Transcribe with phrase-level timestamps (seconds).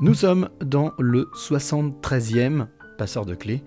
[0.00, 2.66] Nous sommes dans le 73e
[2.98, 3.62] passeur de clés.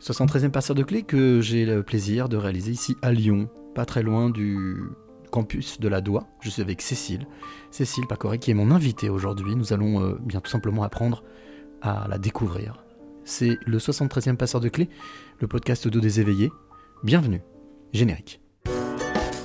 [0.00, 4.02] 73e passeur de clés que j'ai le plaisir de réaliser ici à Lyon, pas très
[4.02, 4.76] loin du
[5.30, 6.26] campus de la Doua.
[6.40, 7.28] Je suis avec Cécile.
[7.70, 9.54] Cécile Pacoré qui est mon invitée aujourd'hui.
[9.54, 11.22] Nous allons euh, bien tout simplement apprendre
[11.80, 12.82] à la découvrir.
[13.24, 14.88] C'est le 73e passeur de clés,
[15.38, 16.50] le podcast d'eau des éveillés.
[17.04, 17.42] Bienvenue.
[17.92, 18.40] Générique.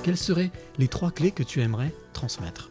[0.02, 2.70] Quelles seraient les trois clés que tu aimerais transmettre?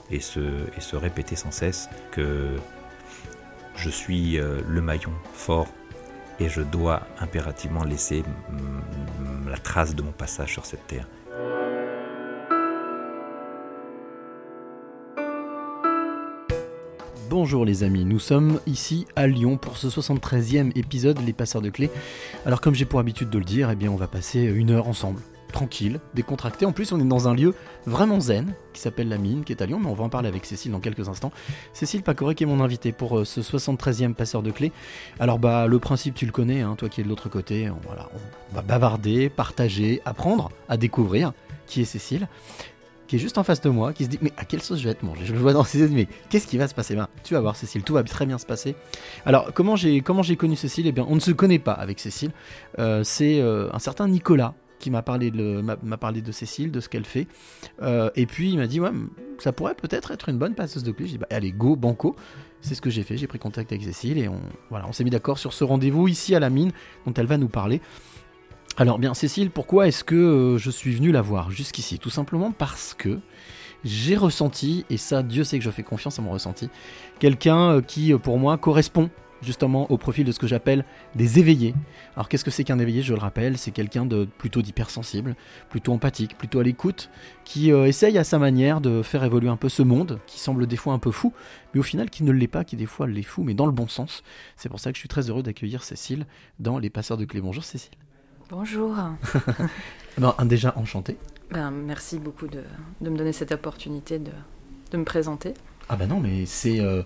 [0.11, 2.55] et se, répéter sans cesse que
[3.75, 5.67] je suis euh, le maillon fort
[6.39, 11.07] et je dois impérativement laisser mm, la trace de mon passage sur cette terre.
[17.29, 21.69] Bonjour les amis, nous sommes ici à Lyon pour ce 73e épisode Les Passeurs de
[21.69, 21.89] Clés.
[22.45, 24.89] Alors comme j'ai pour habitude de le dire, eh bien on va passer une heure
[24.89, 26.65] ensemble, tranquille, décontracté.
[26.65, 27.53] En plus on est dans un lieu
[27.85, 30.27] vraiment zen, qui s'appelle La Mine, qui est à Lyon, mais on va en parler
[30.27, 31.31] avec Cécile dans quelques instants.
[31.73, 34.71] Cécile Pacoré qui est mon invité pour euh, ce 73e Passeur de Clés.
[35.19, 37.77] Alors bah le principe tu le connais, hein, toi qui es de l'autre côté, on,
[37.85, 41.33] voilà, on va bavarder, partager, apprendre à découvrir
[41.67, 42.27] qui est Cécile
[43.11, 44.85] qui est juste en face de moi, qui se dit mais à quelle sauce je
[44.85, 46.95] vais être mangé Je le vois dans ses mais qu'est-ce qui va se passer?
[46.95, 48.73] Ben, Tu vas voir Cécile, tout va très bien se passer.
[49.25, 50.87] Alors comment j'ai comment j'ai connu Cécile?
[50.87, 52.31] Eh bien on ne se connaît pas avec Cécile.
[52.79, 56.79] Euh, C'est euh, un certain Nicolas qui m'a parlé de m'a parlé de Cécile, de
[56.81, 57.27] ce qu'elle fait.
[57.81, 58.91] Euh, et puis il m'a dit ouais
[59.39, 61.05] ça pourrait peut-être être une bonne passeuse de clé.
[61.05, 62.15] J'ai dit bah allez go banco.
[62.59, 63.17] C'est ce que j'ai fait.
[63.17, 66.07] J'ai pris contact avec Cécile et on voilà on s'est mis d'accord sur ce rendez-vous
[66.09, 66.71] ici à la mine
[67.05, 67.81] dont elle va nous parler.
[68.77, 71.99] Alors bien Cécile, pourquoi est-ce que euh, je suis venu la voir jusqu'ici?
[71.99, 73.19] Tout simplement parce que
[73.83, 76.69] j'ai ressenti, et ça Dieu sait que je fais confiance à mon ressenti,
[77.19, 79.09] quelqu'un euh, qui pour moi correspond
[79.41, 80.85] justement au profil de ce que j'appelle
[81.15, 81.73] des éveillés.
[82.15, 83.01] Alors qu'est-ce que c'est qu'un éveillé?
[83.01, 85.35] Je le rappelle, c'est quelqu'un de plutôt d'hypersensible,
[85.69, 87.09] plutôt empathique, plutôt à l'écoute,
[87.43, 90.67] qui euh, essaye à sa manière de faire évoluer un peu ce monde, qui semble
[90.67, 91.33] des fois un peu fou,
[91.73, 93.71] mais au final qui ne l'est pas, qui des fois l'est fou, mais dans le
[93.71, 94.23] bon sens.
[94.55, 96.25] C'est pour ça que je suis très heureux d'accueillir Cécile
[96.59, 97.41] dans Les Passeurs de Clés.
[97.41, 97.93] Bonjour Cécile.
[98.49, 98.95] Bonjour.
[100.17, 101.17] Ben, un, déjà enchanté.
[101.51, 102.63] Ben, merci beaucoup de,
[102.99, 104.31] de me donner cette opportunité de,
[104.91, 105.53] de me présenter.
[105.87, 107.01] Ah bah non, mais c'est euh,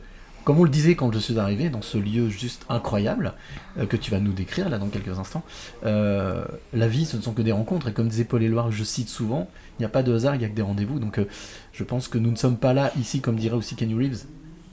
[0.46, 3.34] comme on le disait quand je suis arrivé dans ce lieu juste incroyable
[3.78, 5.44] euh, que tu vas nous décrire là dans quelques instants.
[5.86, 8.84] euh, la vie, ce ne sont que des rencontres et comme disait Paul Éluard, je
[8.84, 11.00] cite souvent, il n'y a pas de hasard, il n'y a que des rendez-vous.
[11.00, 11.26] Donc euh,
[11.74, 14.26] je pense que nous ne sommes pas là ici, comme dirait aussi Kenny Reeves,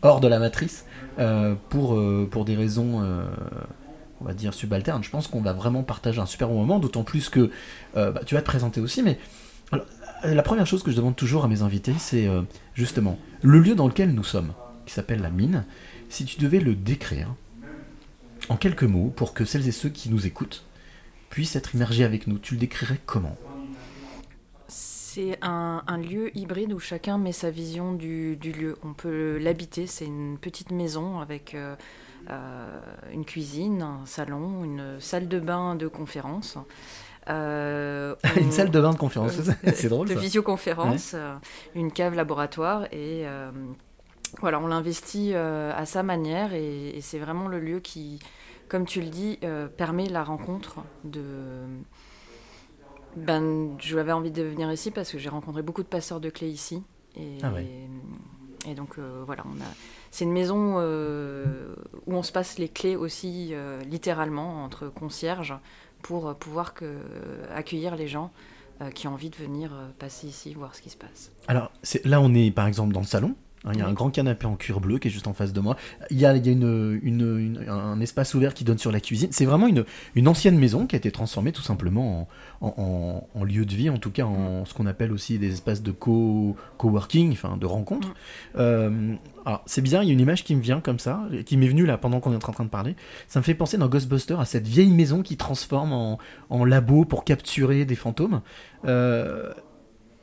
[0.03, 0.85] hors de la matrice
[1.69, 2.01] pour
[2.31, 3.03] pour des raisons.
[4.21, 5.03] on va dire subalternes.
[5.03, 7.51] Je pense qu'on va vraiment partager un super bon moment, d'autant plus que
[7.95, 9.03] bah, tu vas te présenter aussi.
[9.03, 9.19] Mais
[10.25, 12.29] la première chose que je demande toujours à mes invités, c'est
[12.75, 14.53] justement le lieu dans lequel nous sommes,
[14.87, 15.65] qui s'appelle la mine.
[16.09, 17.35] Si tu devais le décrire
[18.49, 20.65] en quelques mots pour que celles et ceux qui nous écoutent
[21.31, 23.37] puissent être immergés avec nous, tu le décrirais comment?
[24.69, 28.79] C'est un, un lieu hybride où chacun met sa vision du, du lieu.
[28.83, 31.77] On peut l'habiter, c'est une petite maison avec euh,
[32.31, 32.81] euh,
[33.13, 36.57] une cuisine, un salon, une salle de bain de conférence.
[37.29, 39.39] Euh, Une salle de bain de conférence,
[39.75, 40.19] c'est drôle de ça.
[40.19, 41.15] visioconférence,
[41.77, 43.25] une cave laboratoire et
[44.41, 48.19] voilà, on l'investit euh, à sa manière et, et c'est vraiment le lieu qui,
[48.69, 51.25] comme tu le dis, euh, permet la rencontre de.
[53.17, 56.49] Ben, j'avais envie de venir ici parce que j'ai rencontré beaucoup de passeurs de clés
[56.49, 56.83] ici
[57.15, 57.67] et, Ah ouais.
[58.67, 59.67] et donc euh, voilà, on a.
[60.11, 61.75] C'est une maison euh,
[62.07, 65.55] où on se passe les clés aussi euh, littéralement entre concierges
[66.01, 66.97] pour pouvoir que,
[67.55, 68.33] accueillir les gens
[68.95, 71.31] qui ont envie de venir passer ici, voir ce qui se passe.
[71.47, 73.37] Alors c'est- là, on est par exemple dans le salon.
[73.65, 75.53] Hein, Il y a un grand canapé en cuir bleu qui est juste en face
[75.53, 75.77] de moi.
[76.11, 78.93] Il y a, il y a une, une- une- un espace ouvert qui donne sur
[78.93, 79.29] la cuisine.
[79.33, 79.85] C'est vraiment une,
[80.15, 82.29] une ancienne maison qui a été transformée tout simplement
[82.61, 85.39] en, en- en- en lieu de vie, en tout cas en ce qu'on appelle aussi
[85.39, 88.09] des espaces de co- coworking, enfin de rencontres.
[88.09, 88.13] Mm.
[88.59, 89.15] Euh,
[89.45, 91.67] alors c'est bizarre, il y a une image qui me vient comme ça, qui m'est
[91.69, 92.95] venue là pendant qu'on est en train de parler.
[93.29, 96.19] Ça me fait penser dans Ghostbusters à cette vieille maison qui transforme en,
[96.51, 98.41] en labo pour capturer des fantômes.
[98.85, 99.53] Euh,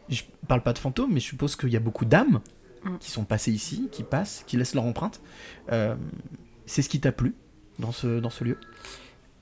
[0.10, 2.40] je parle pas de fantômes, mais je suppose qu'il y a beaucoup d'âmes
[2.84, 2.98] Mm.
[3.00, 5.22] qui sont passées ici, qui passent, qui laissent leur empreinte.
[5.72, 5.96] Euh,
[6.66, 7.36] c'est ce qui t'a plu
[7.78, 8.58] dans ce, dans ce lieu?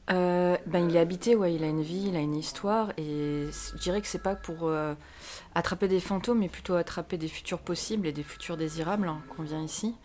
[0.10, 3.48] Euh, ben, il est habité, ouais, il a une vie, il a une histoire, et
[3.51, 4.95] je dirais que c'est pas pour euh,
[5.54, 9.44] attraper des fantômes, mais plutôt attraper des futurs possibles et des futurs désirables hein, qu'on
[9.44, 9.95] vient ici.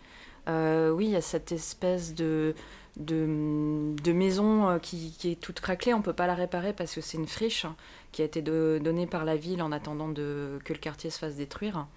[0.49, 2.53] Euh, oui, il y a cette espèce de,
[2.97, 5.93] de, de maison qui, qui est toute craquelée.
[5.93, 7.77] On ne peut pas la réparer parce que c'est une friche hein,
[8.11, 11.17] qui a été de- donnée par la ville en attendant de, que le quartier se
[11.17, 11.87] fasse détruire.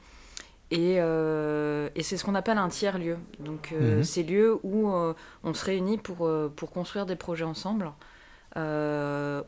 [0.72, 3.18] Et, euh, et c'est ce qu'on appelle un tiers-lieu.
[3.38, 4.04] Donc, euh, Mhm.
[4.04, 5.14] c'est lieu où euh,
[5.44, 7.92] on se réunit pour, euh, pour construire des projets ensemble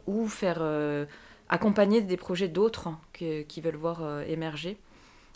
[0.07, 0.63] ou faire
[1.49, 4.77] accompagner des projets d'autres qui veulent voir émerger.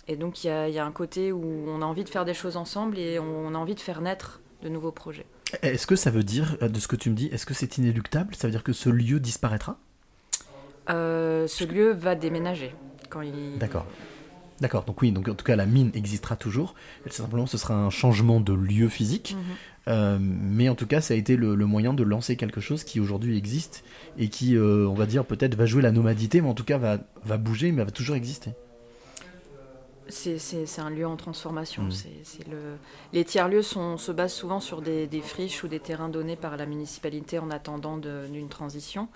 [0.08, 2.26] Et donc, il y a, y a un côté où on a envie de faire
[2.26, 5.24] des choses ensemble et on a envie de faire naître de nouveaux projets.
[5.62, 8.34] Est-ce que ça veut dire, de ce que tu me dis, est-ce que c'est inéluctable?
[8.34, 9.78] Ça veut dire que ce lieu disparaîtra?
[10.88, 12.74] Ce lieu va déménager
[13.08, 13.56] quand il.
[13.58, 13.86] D'accord.
[14.62, 16.76] D'accord, donc oui, donc en tout cas la mine existera toujours.
[17.10, 19.34] Simplement, ce sera un changement de lieu physique.
[19.36, 19.54] Mhm.
[19.88, 22.84] Euh, mais en tout cas, ça a été le, le moyen de lancer quelque chose
[22.84, 23.82] qui aujourd'hui existe
[24.16, 26.78] et qui, euh, on va dire, peut-être va jouer la nomadité, mais en tout cas
[26.78, 28.52] va, va bouger, mais va toujours exister.
[30.08, 31.82] C'est- un lieu en transformation.
[31.82, 31.90] Mhm.
[32.52, 32.58] Le...
[33.12, 36.66] Les tiers-lieux se basent souvent sur des, des friches ou des terrains donnés par la
[36.66, 39.08] municipalité en attendant d'une transition,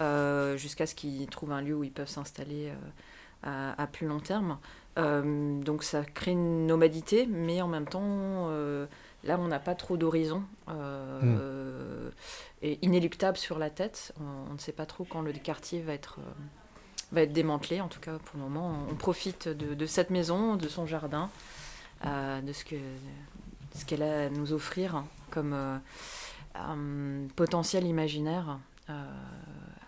[0.00, 2.72] euh, jusqu'à ce qu'ils trouvent un lieu où ils peuvent s'installer
[3.44, 4.58] à, à plus long terme.
[4.98, 8.86] Euh, donc ça crée une nomadité, mais en même temps, euh,
[9.24, 10.42] là, on n'a pas trop d'horizon.
[10.68, 12.10] euh,
[12.82, 14.12] inéluctable sur la tête.
[14.20, 16.18] On, ne sait pas trop quand le quartier va être...
[16.18, 16.32] euh,
[17.12, 17.80] va être démantelé.
[17.80, 21.30] En tout cas, pour le moment, on profite de, cette maison, de son jardin,
[22.04, 22.64] de ce
[23.74, 25.56] ce qu'elle a à nous offrir comme
[27.34, 28.58] potentiel imaginaire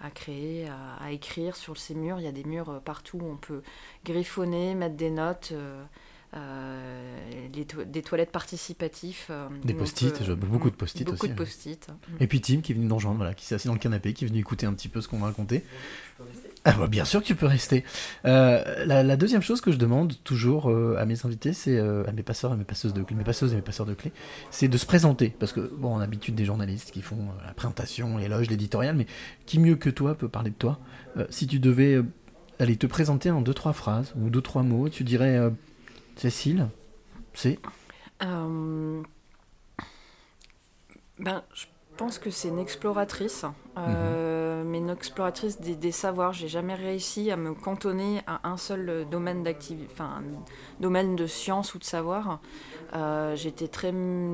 [0.01, 2.19] à créer, à, à écrire sur ces murs.
[2.21, 3.63] Il y a des murs euh, partout où on peut
[4.05, 5.51] griffonner, mettre des notes.
[5.53, 5.83] euh,
[6.37, 9.27] euh, les to- des toilettes participatifs.
[9.31, 11.37] euh, Des on post-it, beaucoup de post-it Beaucoup aussi, de ouais.
[11.37, 11.89] post-it.
[12.21, 14.13] Et puis Tim qui est venu nous rejoindre, voilà, qui s'est assis dans le canapé,
[14.13, 15.65] qui est venu écouter un petit peu ce qu'on racontait.
[16.65, 17.85] Ah bah bien sûr que tu peux rester.
[18.27, 22.05] Euh, la, la deuxième chose que je demande toujours euh, à mes invités, c'est euh,
[22.07, 24.13] à mes passeurs et mes passeuses de clés, mes passeuses et mes passeurs de clés,
[24.51, 25.31] c'est de se présenter.
[25.39, 29.07] Parce que bon, on a l'habitude des journalistes qui font la présentation, l'éloge, l'éditorial, mais
[29.47, 30.79] qui mieux que toi peut parler de toi?
[31.31, 32.03] Si tu devais
[32.59, 35.41] aller te présenter en deux trois phrases ou deux trois mots, tu dirais
[36.17, 36.69] Cécile,
[37.33, 37.59] c'est
[41.21, 41.67] ben, je
[41.99, 43.45] pense que c'est une exploratrice,
[43.77, 46.33] euh, mais une exploratrice des, des savoirs.
[46.33, 50.23] J'ai jamais réussi à me cantonner à un seul domaine d'activité, enfin,
[50.81, 52.41] domaine de science ou de savoir.
[52.95, 53.93] Euh, J'étais très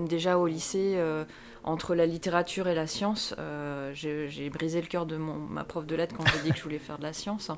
[0.08, 1.24] déjà au lycée euh,
[1.64, 3.34] entre la littérature et la science.
[3.38, 6.62] Euh, J'ai brisé le cœur de ma prof de lettres quand j'ai dit que je
[6.62, 7.50] voulais faire de la science.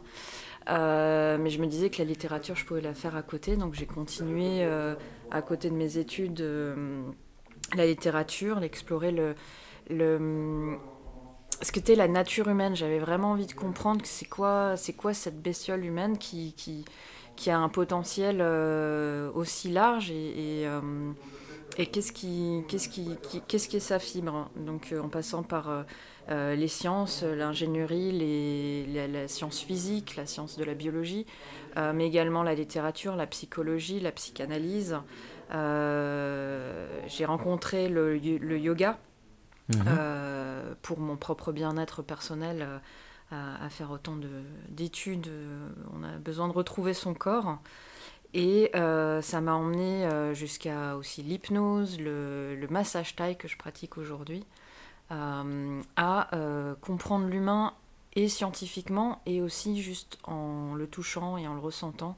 [0.68, 3.72] Euh, mais je me disais que la littérature, je pouvais la faire à côté, donc
[3.74, 4.94] j'ai continué euh,
[5.30, 7.02] à côté de mes études euh,
[7.74, 9.34] la littérature, l'explorer le,
[9.88, 10.76] le
[11.62, 12.76] ce qu'était la nature humaine.
[12.76, 16.84] J'avais vraiment envie de comprendre que c'est quoi, c'est quoi cette bestiole humaine qui, qui,
[17.36, 20.80] qui a un potentiel euh, aussi large et, euh,
[21.76, 23.16] et qu'est-ce qui, qu'est-ce qui,
[23.46, 24.50] qu'est-ce qui est sa fibre.
[24.56, 25.84] Donc euh, en passant par
[26.30, 31.24] les sciences, l'ingénierie, les, la, science physique, la science de la biologie,
[31.94, 34.98] mais également la littérature, la psychologie, la psychanalyse.
[35.50, 38.98] J'ai rencontré le yoga
[39.68, 39.84] Mhm.
[39.86, 42.62] euh, pour mon propre bien-être personnel.
[42.62, 42.78] euh,
[43.30, 47.58] à, faire autant de- d'études, euh, on a besoin de retrouver son corps.
[48.32, 54.44] Et ça m'a emmené jusqu'à aussi l'hypnose, le, le massage taille que je pratique aujourd'hui,
[55.10, 56.30] à
[56.80, 57.74] comprendre l'humain
[58.14, 62.16] et scientifiquement et aussi juste en le touchant et en le ressentant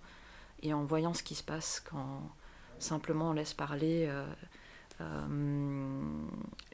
[0.62, 2.22] et en voyant ce qui se passe quand
[2.78, 4.08] simplement on laisse parler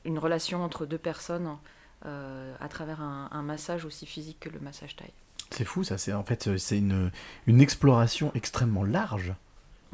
[0.05, 1.57] une relation entre deux personnes
[2.05, 5.13] euh, à travers un, un massage aussi physique que le massage taille.
[5.51, 5.97] C'est fou, ça.
[5.99, 7.11] C'est en fait euh, c'est une,
[7.47, 9.33] une exploration extrêmement large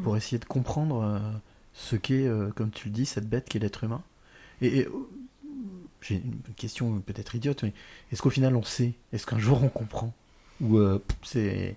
[0.03, 0.19] pour Mhm.
[0.19, 1.19] essayer de comprendre euh,
[1.75, 4.03] ce qu'est, euh, comme tu le dis, cette bête qu'est l'être humain.
[4.63, 4.91] Et, et, euh,
[6.01, 7.73] j'ai une question peut-être idiote, mais
[8.11, 8.95] est-ce qu'au final on sait?
[9.13, 10.13] Est-ce qu'un jour on comprend?
[10.61, 11.77] Ou euh, c'est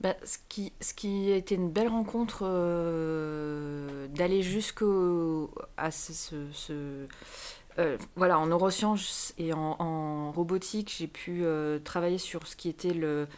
[0.00, 6.12] Bah, ce, qui, ce qui a été une belle rencontre, euh, d'aller jusqu'au à ce,
[6.14, 7.06] ce- ce-
[7.78, 12.68] euh, voilà, en neurosciences et en, en robotique, j'ai pu euh, travailler sur ce qui
[12.68, 13.28] était le,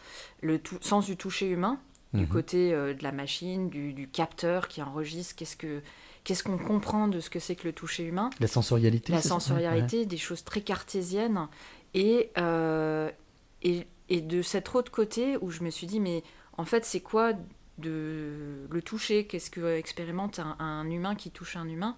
[0.41, 1.79] le sens du toucher humain,
[2.13, 2.27] du Mhm.
[2.29, 5.81] côté euh, de la machine, du, du capteur qui enregistre, qu'est-ce que
[6.23, 10.05] qu'est-ce qu'on comprend de ce que c'est que le toucher humain la sensorialité la sensorialité,
[10.05, 11.49] des choses très cartésiennes.
[11.93, 12.31] Et,
[13.61, 16.23] et, et de cet autre côté où je me suis dit, mais
[16.57, 17.33] en fait, c'est quoi
[17.77, 19.25] de le toucher?
[19.25, 21.95] Qu'est-ce que expérimente un, humain qui touche un humain?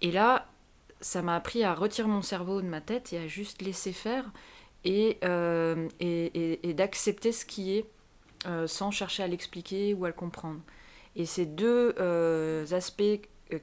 [0.00, 0.48] Et là,
[1.00, 4.24] ça m'a appris à retirer mon cerveau de ma tête et à juste laisser faire
[4.84, 5.88] et, euh,
[6.74, 7.86] d'accepter ce qui est
[8.46, 10.60] euh, sans chercher à l'expliquer ou à le comprendre.
[11.16, 13.02] Et ces deux euh, aspects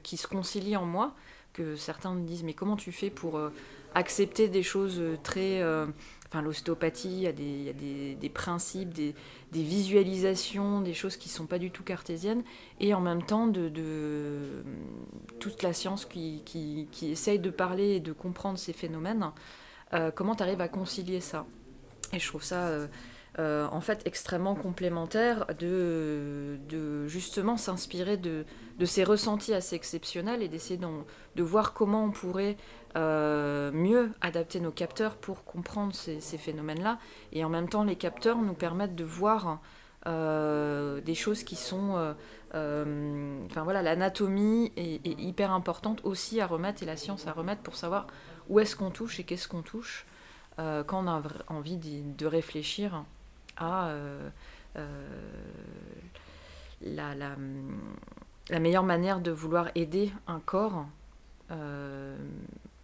[0.02, 1.14] qui se concilient en moi,
[1.52, 3.38] que certains me disent mais comment tu fais pour
[3.94, 5.62] accepter des choses très...
[6.32, 9.12] Enfin, l'ostéopathie, il y a des, principes, des,
[9.52, 12.42] visualisations, des choses qui ne sont pas du tout cartésiennes,
[12.80, 13.70] et en même temps de,
[15.40, 19.30] toute la science qui, essaye de parler et de comprendre ces phénomènes.
[19.92, 21.44] Euh, comment tu arrives à concilier ça?
[22.14, 22.86] Et je trouve ça euh,
[23.38, 26.58] euh, en fait extrêmement complémentaire de,
[27.08, 28.46] justement s'inspirer de,
[28.86, 30.80] ces ressentis assez exceptionnels et d'essayer
[31.36, 32.56] de voir comment on pourrait
[32.96, 36.98] mieux adapter nos capteurs pour comprendre ces, phénomènes-là.
[37.32, 39.60] Et en même temps, les capteurs nous permettent de voir
[40.06, 41.96] euh, des choses qui sont...
[41.96, 42.14] euh,
[42.54, 47.62] euh, enfin voilà, l'anatomie est, hyper importante aussi à remettre et la science à remettre
[47.62, 48.06] pour savoir
[48.48, 50.06] où est-ce qu'on touche et qu'est-ce qu'on touche
[50.58, 53.04] euh, quand on a envie de réfléchir
[53.56, 54.28] à euh,
[54.76, 55.06] euh,
[56.82, 57.36] la,
[58.58, 60.86] meilleure manière de vouloir aider un corps
[61.50, 62.16] euh,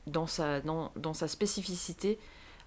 [0.09, 2.19] dans, sa, dans, dans sa spécificité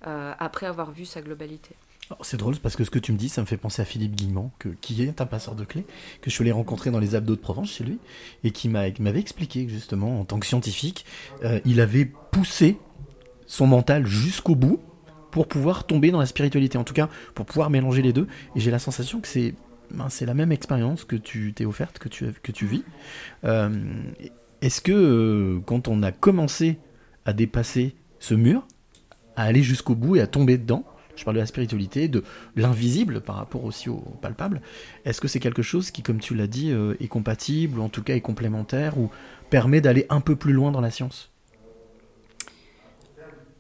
[0.08, 1.76] euh, après avoir vu sa globalité.
[2.24, 4.16] C'est drôle parce que ce que tu me dis, ça me fait penser à Philippe
[4.16, 5.86] Guillemont, que, qui est un passeur de clés,
[6.22, 8.00] que je allé rencontrer dans les abdos de Provence chez lui,
[8.44, 11.06] et qui m'a- qui m'avait expliqué que justement, en tant que scientifique,
[11.44, 12.78] euh, il avait poussé
[13.48, 14.82] son mental jusqu'au bout
[15.30, 18.28] pour pouvoir tomber dans la spiritualité, en tout cas pour pouvoir mélanger les deux.
[18.56, 19.56] Et j'ai la sensation que c'est
[19.92, 22.84] ben, la même expérience que tu t'es offerte, que tu, que tu vis.
[23.46, 23.70] Euh,
[24.62, 26.78] Est-ce que quand on a commencé
[27.26, 28.66] à dépasser ce mur,
[29.36, 30.86] à aller jusqu'au bout et à tomber dedans,
[31.16, 32.24] je parle de la spiritualité, de
[32.56, 34.62] l'invisible par rapport aussi au palpable.
[35.06, 37.90] Est-ce que c'est quelque chose qui, comme tu l'as dit, euh, est compatible, ou en
[37.90, 39.10] tout cas est complémentaire, ou
[39.50, 41.32] permet d'aller un peu plus loin dans la science?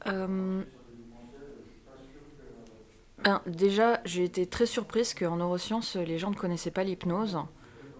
[0.07, 0.63] Euh,
[3.23, 7.37] ben, déjà, j'ai été très surprise qu'en neurosciences, les gens ne connaissaient pas l'hypnose,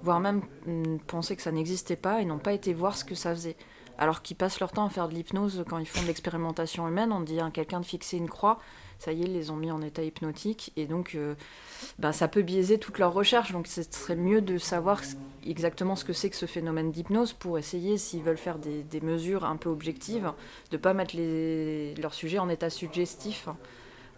[0.02, 3.16] voire même mm, pensaient que ça n'existait pas et n'ont pas été voir ce que
[3.16, 3.58] ça faisait.
[4.02, 7.12] Alors qu'ils passent leur temps à faire de l'hypnose quand ils font de l'expérimentation humaine,
[7.12, 8.58] on dit à quelqu'un de fixer une croix,
[8.98, 11.36] ça y est, ils les ont mis en état hypnotique, et donc euh,
[12.00, 13.52] ben, ça peut biaiser toute leur recherche.
[13.52, 15.02] Donc ce serait mieux de savoir
[15.46, 19.02] exactement ce que c'est que ce phénomène d'hypnose pour essayer, s'ils veulent faire des, des
[19.02, 20.32] mesures un peu objectives,
[20.72, 23.50] de ne pas mettre les, leur sujet en état suggestif.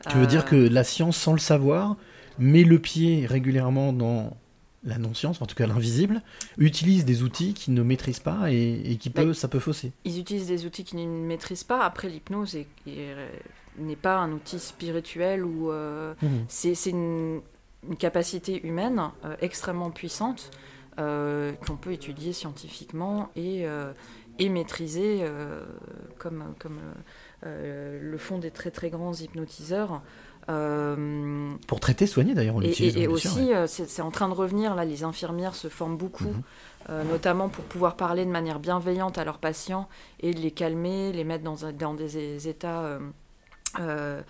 [0.10, 1.98] Tu veux dire Euh, que la science, sans le savoir,
[2.40, 4.38] met le pied régulièrement dans
[4.84, 6.22] la non-science, en tout cas l'invisible,
[6.58, 9.92] utilise des outils qu'ils ne maîtrisent pas et, et qui peut, Bah, ça peut fausser.
[10.06, 11.84] Ils utilisent des outils qu'ils ne maîtrisent pas.
[11.86, 12.68] Après, l'hypnose est-
[13.78, 16.46] n'est pas un outil spirituel ou euh, Mhm.
[16.48, 17.42] c'est une,
[17.90, 20.52] une capacité humaine euh, extrêmement puissante
[21.00, 23.92] euh, qu'on peut étudier scientifiquement et, euh,
[24.38, 25.64] et maîtriser euh,
[26.20, 26.94] comme, comme euh,
[27.48, 30.02] euh, le font des très très grands hypnotiseurs.
[30.50, 32.98] Euh, Pour traiter, soigner d'ailleurs, on l'utilise.
[32.98, 33.56] et- et aussi, ouais.
[33.56, 36.42] euh, c'est en train de revenir, là, les infirmières se forment beaucoup, Mhm.
[36.90, 39.88] euh, notamment pour pouvoir parler de manière bienveillante à leurs patients
[40.20, 43.00] et les calmer, les mettre dans, des états
[43.80, 44.22] euh,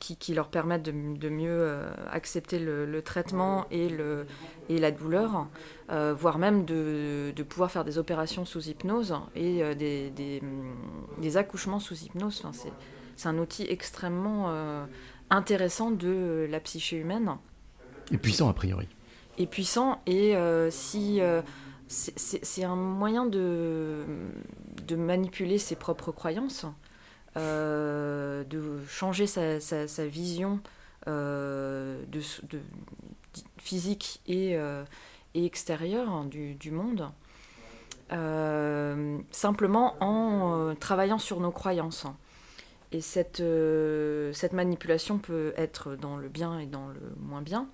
[0.00, 1.78] qui, qui leur permettent de, de mieux
[2.10, 4.26] accepter le, le traitement et, le,
[4.70, 5.46] et la douleur,
[5.90, 10.42] voire même de, de pouvoir faire des opérations sous hypnose et des, des,
[11.18, 12.40] des accouchements sous hypnose.
[12.44, 12.52] Enfin,
[13.16, 14.50] c'est- un outil extrêmement
[15.30, 17.36] intéressant de la psyché humaine
[18.12, 18.86] Et puissant a priori.
[19.38, 21.42] et puissant et euh, si euh,
[21.88, 24.04] c'est- un moyen de,
[24.86, 26.64] de manipuler ses propres croyances,
[27.36, 30.60] euh, de changer sa, sa- sa vision
[31.08, 32.20] euh, de,
[33.58, 34.84] physique et, euh,
[35.34, 37.10] et extérieure hein, du, du monde,
[38.12, 42.06] euh, simplement en euh, travaillant sur nos croyances.
[42.96, 47.68] Et cette, euh, cette manipulation peut être dans le bien et dans le moins bien.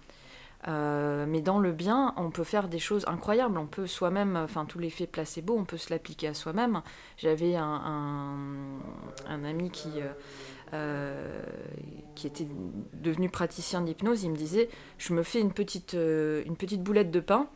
[0.67, 3.57] Euh, mais dans le bien, on peut faire des choses incroyables.
[3.57, 6.83] On peut soi-même, enfin, tout l'effet placebo, on peut se l'appliquer à soi-même.
[7.19, 8.00] J'avais un,
[9.29, 10.00] ami qui,
[10.73, 11.45] euh,
[12.17, 12.49] qui était
[12.93, 14.25] devenu praticien d'hypnose.
[14.25, 17.47] Il me disait Je me fais une petite, une petite boulette de pain.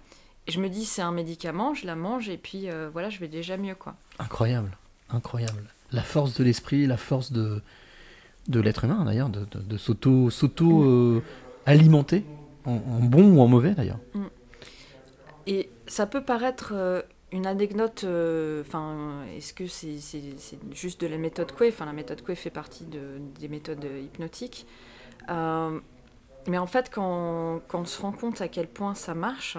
[0.46, 3.28] Et je me dis C'est un médicament, je la mange, et puis voilà, je vais
[3.28, 3.75] déjà mieux.
[3.75, 3.96] quoi.
[4.20, 4.78] Incroyable,
[5.11, 5.68] incroyable.
[5.93, 7.61] La force de l'esprit, la force de,
[8.49, 11.23] de l'être humain d'ailleurs, de, de, de s'auto, s'auto euh,
[11.64, 12.25] alimenter,
[12.64, 13.99] en, en bon ou en mauvais d'ailleurs.
[15.47, 21.00] Et ça peut paraître euh, une anecdote, euh, enfin, est-ce que c'est c'est- c'est juste
[21.00, 21.69] de la méthode Coué?
[21.69, 24.66] Enfin, la méthode Coué fait partie de- des méthodes hypnotiques.
[26.49, 29.59] Mais en fait, quand, quand on se rend compte à quel point ça marche,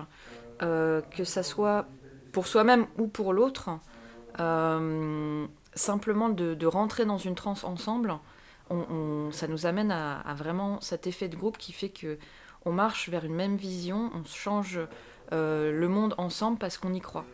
[0.60, 1.86] que ça soit
[2.31, 3.69] pour soi-même ou pour l'autre,
[5.77, 8.13] simplement de, de rentrer dans une transe ensemble,
[8.69, 12.17] on- on- ça nous amène à, à vraiment cet effet de groupe qui fait que
[12.65, 14.79] on marche vers une même vision, on change
[15.31, 17.25] euh, le monde ensemble parce qu'on y croit.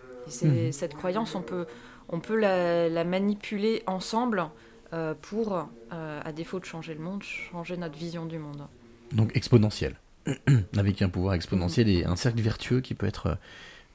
[0.44, 0.72] Et Mhm.
[0.72, 1.66] cette croyance, on peut,
[2.10, 4.46] on peut la, la manipuler ensemble
[4.94, 8.68] euh, pour, euh, à défaut de changer le monde, changer notre vision du monde.
[9.12, 9.96] Donc exponentiel.
[10.78, 13.38] Avec un pouvoir exponentiel et un cercle vertueux qui peut être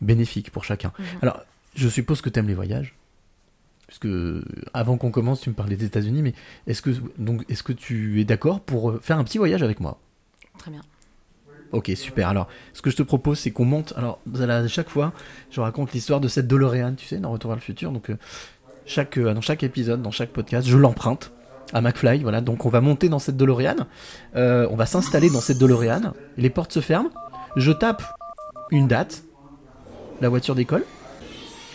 [0.00, 0.92] bénéfique pour chacun.
[0.98, 1.04] Mhm.
[1.22, 1.40] Alors,
[1.74, 2.94] je suppose que tu aimes les voyages.
[3.88, 6.34] Parce que avant qu'on commence, tu me parlais des États-Unis, mais
[6.66, 9.80] est-ce que donc est-ce que tu es d'accord pour euh, faire un petit voyage avec
[9.80, 9.98] moi?
[10.58, 10.82] Très bien.
[11.72, 12.28] Ok, super.
[12.28, 13.92] Alors, ce que je te propose, c'est qu'on monte.
[13.96, 15.12] Alors, à chaque fois,
[15.50, 17.92] je raconte l'histoire de cette DeLorean, tu sais, dans Retour vers le futur.
[17.92, 18.16] Donc, euh,
[18.86, 21.32] chaque, euh, dans chaque épisode, dans chaque podcast, je l'emprunte
[21.72, 22.22] à McFly.
[22.22, 23.86] Voilà, donc on va monter dans cette DeLorean.
[24.36, 26.14] Euh, on va s'installer dans cette DeLorean.
[26.36, 27.10] Les portes se ferment.
[27.56, 28.02] Je tape
[28.70, 29.24] une date.
[30.20, 30.84] La voiture décolle.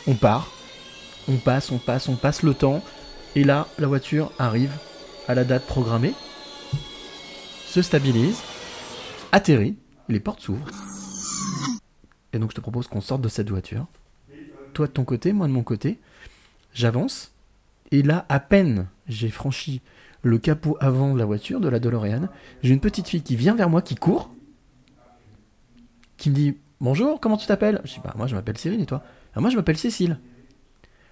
[0.07, 0.52] On part.
[1.27, 2.83] On passe, on passe, on passe le temps.
[3.35, 4.71] Et là, la voiture arrive
[5.27, 6.13] à la date programmée.
[7.65, 8.41] Se stabilise
[9.33, 9.75] atterrit,
[10.09, 10.69] les portes s'ouvrent.
[12.31, 13.87] Et donc je te propose qu'on sorte de cette voiture.
[14.73, 15.99] Toi de ton côté, moi de mon côté.
[16.73, 17.33] J'avance.
[17.91, 19.81] Et là, à peine j'ai franchi
[20.21, 22.29] le capot avant de la voiture, de la DeLorean,
[22.61, 24.29] j'ai une petite fille qui vient vers moi, qui court,
[26.15, 27.81] qui me dit Bonjour, comment tu t'appelles?
[27.83, 29.03] Je dis Bah, moi je m'appelle Cyril et toi?
[29.35, 30.19] Moi je m'appelle Cécile.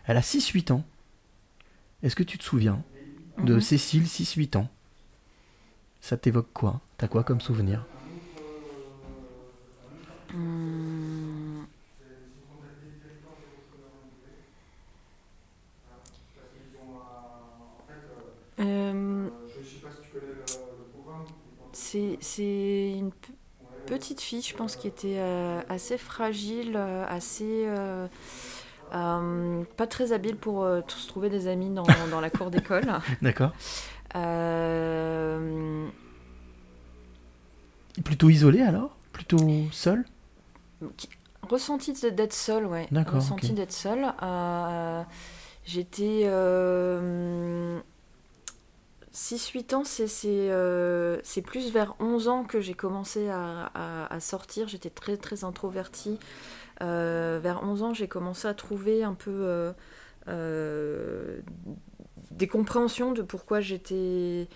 [0.06, 0.84] Elle a 6-8 ans.
[2.04, 2.84] Est-ce que tu te souviens
[3.44, 3.62] de Mhm.
[3.62, 4.70] Cécile, 6-8 ans?
[6.02, 6.82] Ça t'évoque quoi?
[6.98, 7.86] T'as quoi comme souvenir?
[10.34, 11.68] Hum.
[18.60, 19.30] Euh,
[21.74, 23.32] C'est c'est une pe-
[23.86, 27.66] petite fille, je pense, qui était euh, assez fragile, euh, assez.
[28.94, 32.86] Euh, pas très habile pour euh, se trouver des amis dans, dans la cour d'école.
[33.22, 33.52] D'accord.
[34.16, 35.88] Euh,
[38.04, 38.98] Plutôt isolé alors?
[39.12, 39.38] Plutôt
[39.72, 40.06] seul?
[41.50, 42.88] Ressenti d'être seule, ouais.
[42.92, 44.14] D'accord, Ressenti d'être seule.
[44.24, 45.04] Euh,
[45.66, 46.22] J'étais.
[46.26, 47.80] euh,
[49.14, 50.08] 6-8 ans, c'est
[50.50, 54.70] euh, plus vers 11 ans que j'ai commencé à, à- à sortir.
[54.70, 56.18] J'étais très très introvertie.
[56.82, 59.72] Euh, vers 11 ans, j'ai commencé à trouver un peu euh,
[60.28, 61.40] euh,
[62.32, 64.48] des compréhensions de pourquoi j'étais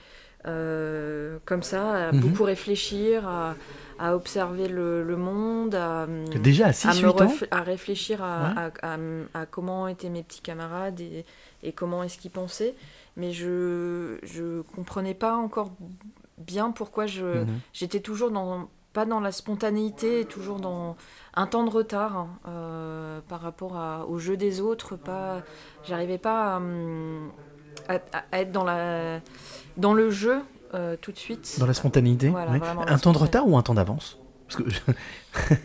[0.47, 2.19] euh, comme ça, à Mhm.
[2.21, 3.55] beaucoup réfléchir, à,
[3.97, 6.05] à observer le, le monde, à,
[6.39, 8.71] Déjà à à, 6-8 me ans réf- à réfléchir à, Ouais.
[8.83, 11.25] à- à- à comment étaient mes petits camarades et,
[11.63, 12.75] et comment est-ce qu'ils pensaient.
[13.17, 15.71] Mais je je comprenais pas encore
[16.37, 17.59] bien pourquoi Mhm.
[17.73, 20.95] j'étais toujours dans pas dans la spontanéité, toujours dans
[21.35, 24.95] un temps de retard hein, euh, par rapport à- au jeu des autres.
[24.95, 25.41] Pas,
[25.83, 27.29] j'arrivais pas à, hum,
[27.89, 27.99] à-
[28.31, 29.19] à être dans la
[29.77, 30.41] dans le jeu
[30.73, 31.57] euh, tout de suite.
[31.59, 32.57] Dans la spontanéité Voilà, ouais.
[32.59, 34.17] vraiment, la Un temps de retard ou un temps d'avance?
[34.47, 34.69] Parce que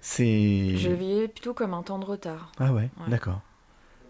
[0.00, 0.76] c'est.
[0.76, 2.50] Je le vivais plutôt comme un temps de retard.
[2.58, 3.08] Ah ouais, Ouais.
[3.08, 3.40] d'accord.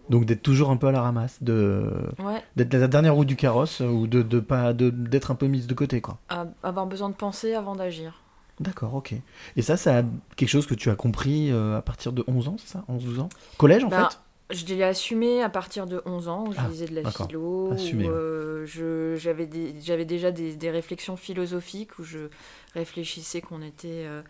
[0.08, 1.84] Donc d'être toujours un peu à la ramasse, de
[2.18, 5.46] Ouais, d'être la dernière roue du carrosse ou de, de pas de- d'être un peu
[5.46, 6.18] mise de côté quoi.
[6.28, 8.20] à- avoir besoin de penser avant d'agir.
[8.60, 9.14] D'accord, ok.
[9.56, 10.02] Et ça, ça a
[10.36, 12.84] quelque chose que tu as compris euh, à partir de 11 ans, c'est ça?
[12.88, 13.28] 11-12 ans?
[13.56, 14.20] Collège en Ben, fait?
[14.50, 18.08] Je l'ai assumé à partir de 11 ans, où je Ah, lisais de la philo,
[18.08, 22.28] euh, je- j'avais déjà des, des réflexions philosophiques, où je
[22.74, 24.22] réfléchissais qu'on était euh,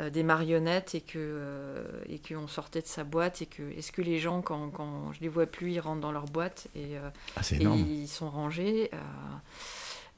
[0.00, 4.02] euh, des marionnettes et que et qu'on sortait de sa boîte, et que est-ce que
[4.02, 6.96] les gens, quand, quand je les vois plus, ils rentrent dans leur boîte et,
[7.36, 8.90] Ah, et ils sont rangés.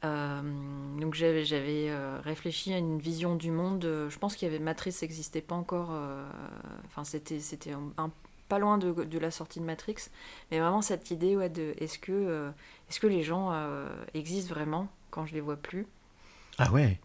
[0.05, 0.41] Euh,
[0.99, 3.85] donc j'avais euh, réfléchi à une vision du monde.
[3.85, 5.93] euh, Je pense qu'il y avait Matrix n'existait pas encore.
[6.87, 7.73] Enfin c'était c'était
[8.49, 9.97] pas loin de, la sortie de Matrix,
[10.51, 12.51] mais vraiment cette idée ouais, est-ce que
[12.89, 13.53] est-ce que les gens
[14.15, 15.87] existent vraiment quand je les vois plus?
[16.59, 16.99] Ah ouais?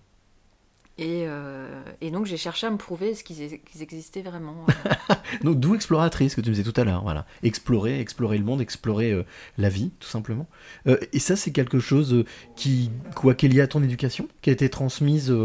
[0.97, 4.65] Et, euh, et donc j'ai cherché à me prouver est-ce qu'ils existaient vraiment.
[5.43, 7.25] Donc d'où exploratrice que tu me disais tout à l'heure, voilà.
[7.43, 9.25] Explorer, explorer le monde, explorer euh,
[9.57, 10.47] la vie, tout simplement.
[10.87, 12.23] Euh, et ça, c'est quelque chose
[12.55, 15.35] qui, quoi, qui est lié à ton éducation, qui a été transmise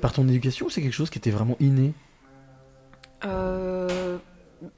[0.00, 1.92] par ton éducation, ou c'est quelque chose qui était vraiment inné?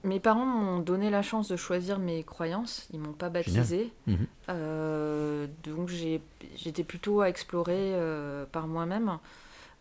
[0.04, 2.88] Mes parents m'ont donné la chance de choisir mes croyances.
[2.94, 3.92] Ils m'ont pas baptisée.
[4.06, 4.26] Mhm.
[5.64, 7.92] Donc j'étais plutôt à explorer
[8.52, 9.18] par moi-même.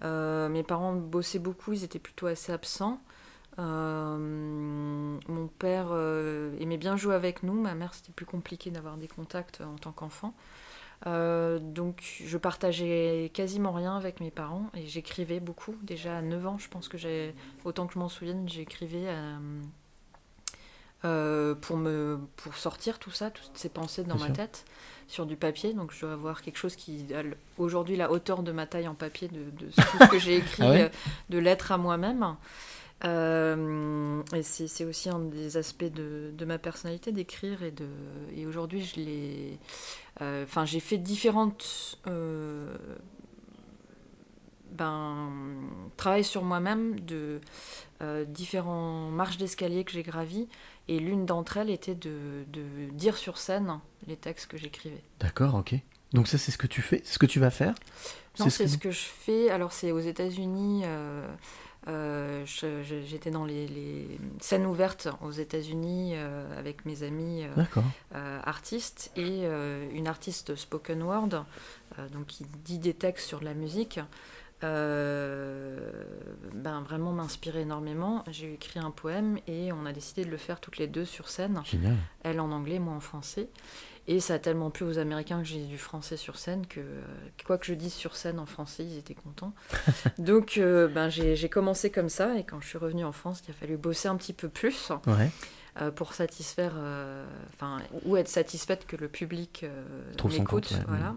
[0.04, 3.00] Euh, mes parents bossaient beaucoup, ils étaient plutôt assez absents.
[3.60, 7.60] Euh, mon père euh, aimait bien jouer avec nous.
[7.60, 10.34] Ma mère, c'était plus compliqué d'avoir des contacts en tant qu'enfant.
[11.06, 15.76] Donc je partageais quasiment rien avec mes parents et j'écrivais beaucoup.
[15.84, 19.06] Déjà à 9 ans, je pense que j'ai, autant que je m'en souvienne, j'écrivais
[21.08, 24.36] euh, pour, me, pour sortir tout ça, toutes ces pensées dans ma sûr.
[24.36, 24.66] tête,
[25.08, 25.74] sur du papier.
[25.74, 27.24] Donc je dois avoir quelque chose qui a
[27.58, 30.64] aujourd'hui la hauteur de ma taille en papier, de, de tout ce que j'ai écrit
[30.64, 30.90] Ah ouais euh,
[31.30, 32.36] de lettres à moi-même.
[33.04, 37.86] Euh, et c'est aussi un des aspects de, de ma personnalité d'écrire et de
[38.36, 39.60] et aujourd'hui je l'ai
[40.22, 42.00] euh, enfin j'ai fait différentes
[44.78, 45.30] ben
[45.98, 47.42] travail sur moi-même de
[48.02, 50.48] euh, différents marches d'escalier que j'ai gravies
[50.88, 55.04] et l'une d'entre elles était de, de dire sur scène les textes que j'écrivais.
[55.20, 55.76] D'accord, ok.
[56.14, 57.74] Donc ça, c'est ce que tu fais, c'est ce que tu vas faire
[58.40, 59.50] Non, c'est ce que je fais.
[59.50, 60.84] Alors, c'est aux États-Unis.
[60.86, 61.28] euh,
[61.90, 69.12] euh, J'étais dans les, les scènes ouvertes aux États-Unis euh, avec mes amis euh, artistes
[69.18, 69.44] et
[69.94, 71.46] une artiste spoken word,
[72.14, 74.00] donc qui dit des textes sur de la musique.
[74.64, 75.80] Euh,
[76.54, 78.24] ben vraiment m'inspirait énormément.
[78.32, 81.30] J'ai écrit un poème et on a décidé de le faire toutes les deux sur
[81.30, 81.96] scène Génial.
[82.24, 83.50] elle en anglais, moi en français.
[84.10, 87.02] Et ça a tellement plu aux Américains que j'ai du français sur scène que, euh,
[87.46, 89.54] quoi que je dise sur scène en français, ils étaient contents.
[90.18, 93.52] Donc euh, ben, j'ai commencé comme ça et quand je suis revenue en France, il
[93.52, 95.30] a fallu bosser un petit peu plus Ouais.
[95.82, 96.74] euh, pour satisfaire,
[97.54, 99.66] enfin, ou être satisfaite que le public
[100.24, 100.46] m'écoute.
[100.46, 100.86] compte, ouais.
[100.88, 101.16] voilà.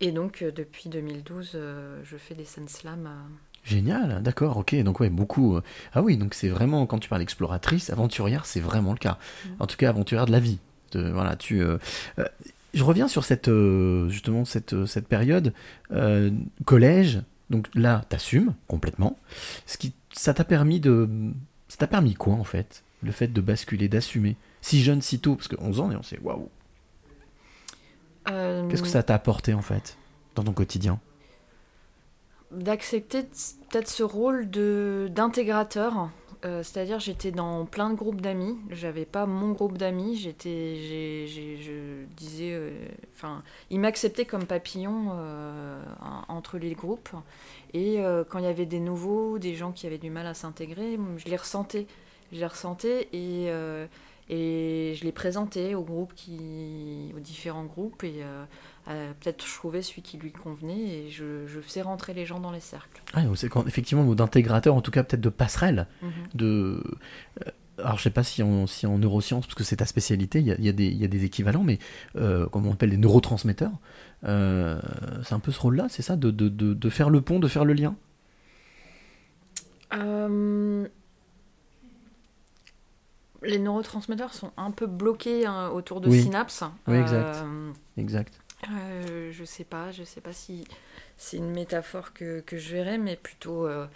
[0.00, 3.06] Et donc euh, depuis 2012, euh, je fais des scènes slam.
[3.06, 3.10] euh,
[3.64, 4.74] Génial, d'accord, ok.
[4.82, 5.58] Donc ouais, beaucoup.
[5.92, 9.18] Ah oui, donc c'est vraiment quand tu parles exploratrice, aventurière, c'est vraiment le cas.
[9.44, 9.48] Mm.
[9.60, 10.58] En tout cas, aventurière de la vie.
[10.92, 11.60] De, voilà, tu.
[11.62, 11.76] euh,
[12.18, 12.24] euh,
[12.72, 15.52] je reviens sur cette euh, justement cette cette période
[16.64, 17.20] collège.
[17.50, 19.18] Donc là, t'assumes complètement.
[19.66, 21.08] Ce qui, ça t'a permis de,
[21.68, 25.34] ça t'a permis quoi en fait Le fait de basculer, d'assumer si jeune, si tôt,
[25.34, 26.48] parce que 11 ans et on sait waouh.
[28.28, 29.96] Euh, Qu'est-ce que ça t'a apporté en fait
[30.34, 31.00] dans ton quotidien?
[32.50, 33.22] D'accepter
[33.70, 36.10] peut-être ce rôle de d'intégrateur.
[36.46, 42.04] Euh, C'est-à-dire j'étais dans plein de groupes d'amis, j'avais pas mon groupe d'amis, j'étais, je
[42.16, 42.70] disais, euh,
[43.14, 47.10] enfin, ils m'acceptaient comme papillon en- entre les groupes,
[47.74, 47.98] et
[48.30, 51.26] quand il y avait des nouveaux, des gens qui avaient du mal à s'intégrer, je
[51.26, 51.86] les ressentais,
[52.32, 53.50] je les ressentais et
[54.32, 58.44] et je les présentais aux groupes qui, aux différents groupes et euh,
[58.88, 62.38] euh, peut-être je trouvais celui qui lui convenait et je, je faisais rentrer les gens
[62.38, 63.02] dans les cercles.
[63.12, 65.88] Ah, c'est quand, effectivement le mot d'intégrateur, en tout cas peut-être de passerelle.
[66.00, 66.10] Mhm.
[66.34, 66.82] de
[67.44, 67.50] euh,
[67.82, 70.46] alors je sais pas si en, si en neurosciences parce que c'est ta spécialité il
[70.46, 71.78] y a, il y a des, il y a des équivalents mais
[72.16, 73.72] euh, comme on appelle des neurotransmetteurs
[74.24, 74.78] euh,
[75.24, 77.38] c'est un peu ce rôle là c'est ça de, de, de, de faire le pont
[77.40, 77.96] de faire le lien?
[83.42, 86.22] Les neurotransmetteurs sont un peu bloqués hein, autour de Oui.
[86.22, 86.64] synapses.
[86.86, 87.36] Oui, exact.
[87.44, 90.64] Euh, exact euh, je sais pas, je sais pas si
[91.16, 93.86] c'est une métaphore que, que je verrais, mais plutôt euh,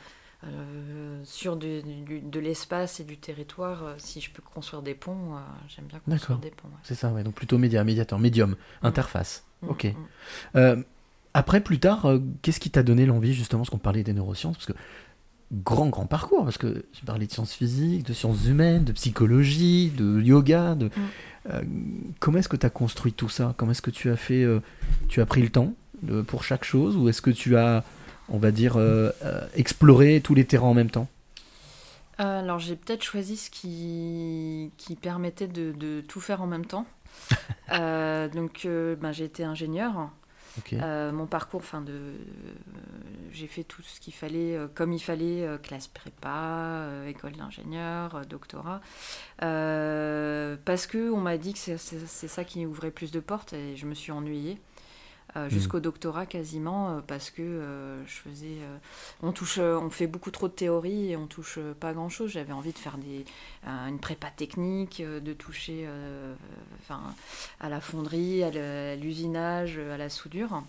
[0.44, 3.94] euh, sur du- du- de l'espace et du territoire.
[3.98, 5.36] si je peux construire des ponts,
[5.68, 6.68] j'aime bien construire des ponts.
[6.68, 6.74] ouais.
[6.82, 9.86] c'est ça ouais donc plutôt média médiateur médium interface Mm, ok
[10.54, 10.82] mm.
[11.36, 12.06] Après plus tard
[12.42, 14.72] qu'est-ce qui t'a donné l'envie justement parce qu'on parlait des neurosciences parce que
[15.62, 19.92] grand grand parcours parce que tu parlais de sciences physiques de sciences humaines de psychologie
[19.96, 20.90] de yoga de
[21.50, 21.62] Euh,
[22.20, 23.54] comment est-ce que tu as construit tout ça?
[23.56, 24.60] Comment est-ce que tu as fait euh,
[25.08, 25.74] Tu as pris le temps
[26.08, 27.84] euh, pour chaque chose ou est-ce que tu as,
[28.28, 29.10] on va dire, euh,
[29.54, 31.08] exploré tous les terrains en même temps?
[32.16, 36.86] Alors j'ai peut-être choisi ce qui, qui permettait de, de tout faire en même temps.
[37.70, 40.10] Donc ben, j'ai été ingénieur.
[40.72, 42.14] Euh, mon parcours, enfin de, euh,
[43.32, 48.80] j'ai fait tout ce qu'il fallait, euh, comme il fallait, classe prépa, école d'ingénieur, doctorat,
[49.38, 53.86] parce que on m'a dit que c'est ça qui ouvrait plus de portes et je
[53.86, 54.58] me suis ennuyée.
[55.36, 58.58] Euh, jusqu'au doctorat quasiment euh, parce que euh, je faisais
[59.20, 62.52] on touche on fait beaucoup trop de théorie et on touche pas grand chose j'avais
[62.52, 63.24] envie de faire des
[63.66, 65.88] une prépa technique de toucher
[66.80, 67.00] enfin
[67.60, 70.62] à la fonderie à l'usinage à la soudure.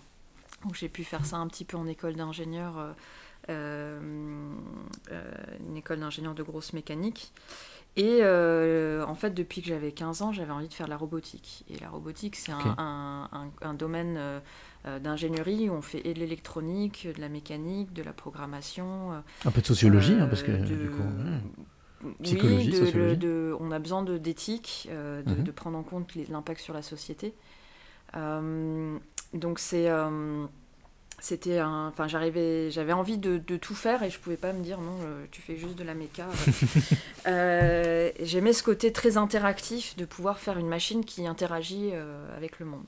[0.64, 2.94] Donc j'ai pu faire ça un petit peu en école d'ingénieur
[3.48, 4.56] une
[5.76, 7.32] école d'ingénieur de grosse mécanique
[7.96, 10.96] et euh, en fait, depuis que j'avais 15 ans, j'avais envie de faire de la
[10.96, 11.64] robotique.
[11.70, 14.40] Et la robotique, c'est un- un, un- un domaine euh,
[14.86, 19.12] euh, d'ingénierie où on fait et de l'électronique, de la mécanique, de la programmation.
[19.12, 21.02] euh, Un peu de sociologie, hein, parce que de- du coup.
[21.02, 21.40] ouais.
[22.04, 23.16] oui, Psychologie, de- sociologie.
[23.16, 25.42] de- on a besoin de- d'éthique, de, Mhm.
[25.44, 27.34] de prendre en compte l'impact sur la société.
[29.32, 29.88] Donc c'est,
[31.18, 34.62] c'était, un- enfin j'arrivais, j'avais envie de, de tout faire et je pouvais pas me
[34.62, 36.26] dire non, euh, tu fais juste de la méca.
[37.28, 42.60] Euh, J'aimais ce côté très interactif de pouvoir faire une machine qui interagit euh, avec
[42.60, 42.84] le monde.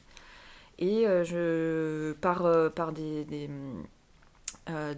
[0.79, 3.51] Et euh, je, par, par des, des,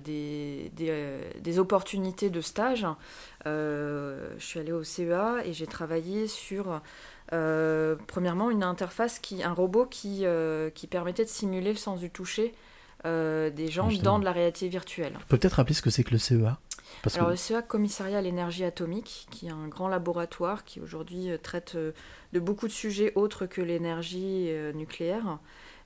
[0.04, 2.86] des, des, des opportunités de stage,
[3.44, 6.80] je suis allée au CEA et j'ai travaillé sur,
[7.28, 10.24] premièrement, une interface, qui, un robot qui,
[10.74, 12.54] qui permettait de simuler le sens du toucher
[13.04, 14.12] des gens Justement.
[14.12, 15.12] dans de la réalité virtuelle.
[15.16, 16.58] On peut peut-être rappeler ce que c'est que le E CEA
[17.02, 20.80] Parce Alors que le CEA Commissariat à l'énergie atomique, qui est un grand laboratoire qui
[20.80, 21.92] aujourd'hui euh, traite euh,
[22.32, 25.38] de beaucoup de sujets autres que l'énergie euh, nucléaire,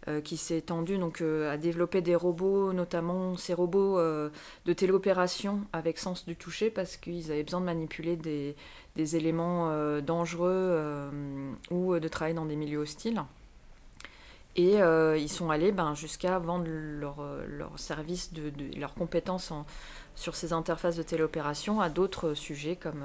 [0.08, 4.28] euh, qui s'est étendu donc euh, à développer des robots, notamment ces robots euh,
[4.66, 8.54] de téléopération avec sens du toucher, parce qu'ils avaient besoin de manipuler des,
[8.96, 11.10] des éléments euh, dangereux euh,
[11.70, 13.22] ou de travailler dans des milieux hostiles.
[14.56, 18.94] Et euh, ils sont allés ben, jusqu'à vendre leur, euh, leur service, de, de- leurs
[18.94, 19.66] compétences en-
[20.14, 23.02] sur ces interfaces de téléopération à d'autres sujets comme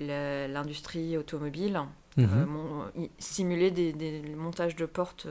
[0.00, 1.80] euh, l'industrie automobile,
[2.16, 2.24] Mhm.
[2.32, 5.26] euh, mon- i- simuler des, des montages de portes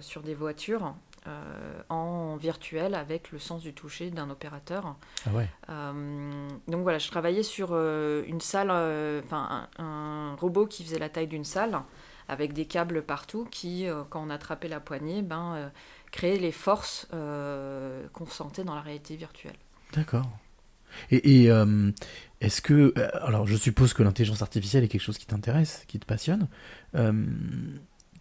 [0.00, 0.94] sur des voitures
[1.88, 4.94] en virtuel avec le sens du toucher d'un opérateur.
[5.26, 5.48] Ah ouais.
[6.68, 8.70] Donc voilà, je travaillais sur une salle,
[9.24, 11.80] enfin un, un robot qui faisait la taille d'une salle,
[12.28, 15.68] avec des câbles partout qui, euh, quand on attrapait la poignée, ben, euh,
[16.10, 19.56] créait les forces euh, qu'on sentait dans la réalité virtuelle.
[19.94, 20.26] D'accord.
[21.10, 21.48] Et,
[22.40, 22.94] est-ce que.
[23.26, 26.46] Alors, je suppose que l'intelligence artificielle est quelque chose qui t'intéresse, qui te passionne.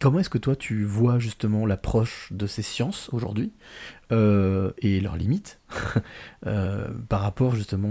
[0.03, 3.53] Comment est-ce que toi, tu vois justement l'approche de ces sciences aujourd'hui
[4.11, 5.61] euh, et leurs limites
[6.45, 7.87] euh, par rapport justement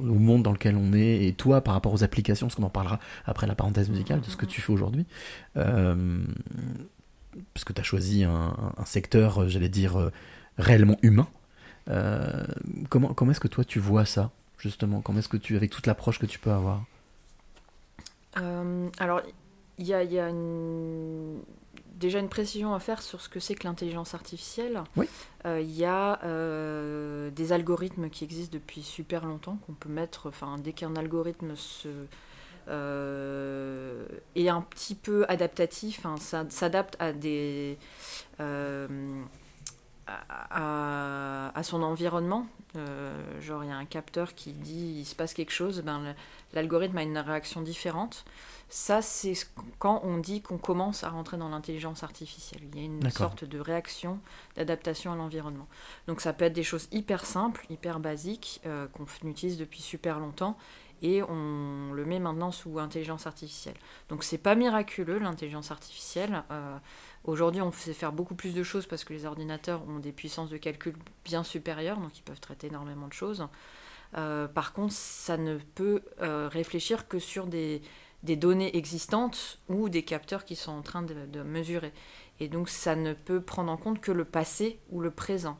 [0.00, 2.68] au monde dans lequel on est et toi par rapport aux applications, parce qu'on en
[2.68, 5.06] parlera après la parenthèse musicale de ce que tu fais aujourd'hui
[5.56, 6.24] Euh,
[7.54, 10.10] Parce que tu as choisi un, un secteur, j'allais dire, euh,
[10.58, 11.28] réellement humain.
[12.88, 15.00] Comment comment est-ce que toi tu vois ça justement?
[15.00, 16.82] Comment est-ce que tu avec toute l'approche que tu peux avoir?
[18.98, 19.22] Alors,
[19.78, 21.40] il y a, il y a une-
[21.94, 24.82] déjà une précision à faire sur ce que c'est que l'intelligence artificielle.
[24.96, 25.08] Oui.
[25.46, 30.28] Euh, Il y a euh, des algorithmes qui existent depuis super longtemps, qu'on peut mettre,
[30.28, 31.88] enfin, dès qu'un algorithme se,
[32.68, 37.78] euh, est un petit peu adaptatif, hein, ça s'adapte à des...
[40.06, 42.46] à, son environnement.
[42.76, 46.14] Euh, genre, il y a un capteur qui dit il se passe quelque chose, ben,
[46.52, 48.24] l'algorithme a une réaction différente.
[48.68, 49.46] Ça, c'est ce-
[49.78, 52.62] quand on dit qu'on commence à rentrer dans l'intelligence artificielle.
[52.74, 54.18] Il y a une sorte de réaction,
[54.56, 55.68] d'adaptation à l'environnement.
[56.08, 60.18] Donc ça peut être des choses hyper simples, hyper basiques, euh, qu'on utilise depuis super
[60.18, 60.58] longtemps,
[61.02, 63.76] et on le met maintenant sous intelligence artificielle.
[64.08, 66.42] Donc c'est pas miraculeux l'intelligence artificielle.
[66.50, 66.78] Euh,
[67.26, 70.48] Aujourd'hui, on sait faire beaucoup plus de choses parce que les ordinateurs ont des puissances
[70.48, 73.48] de calcul bien supérieures, donc ils peuvent traiter énormément de choses.
[74.16, 77.82] Euh, par contre, ça ne peut euh, réfléchir que sur des,
[78.22, 81.92] données existantes ou des capteurs qui sont en train de mesurer.
[82.38, 85.58] Et donc, ça ne peut prendre en compte que le passé ou le présent.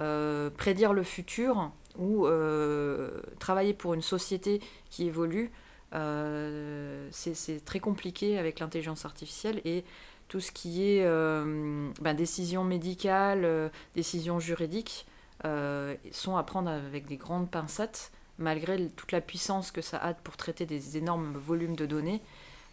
[0.00, 5.50] Euh, prédire le futur ou euh, travailler pour une société qui évolue,
[5.94, 9.84] euh, c'est très compliqué avec l'intelligence artificielle et
[10.28, 15.06] tout ce qui est ben, décision médicale, décision juridique,
[15.42, 20.36] sont à prendre avec des grandes pincettes, malgré toute la puissance que ça a pour
[20.36, 22.20] traiter des énormes volumes de données.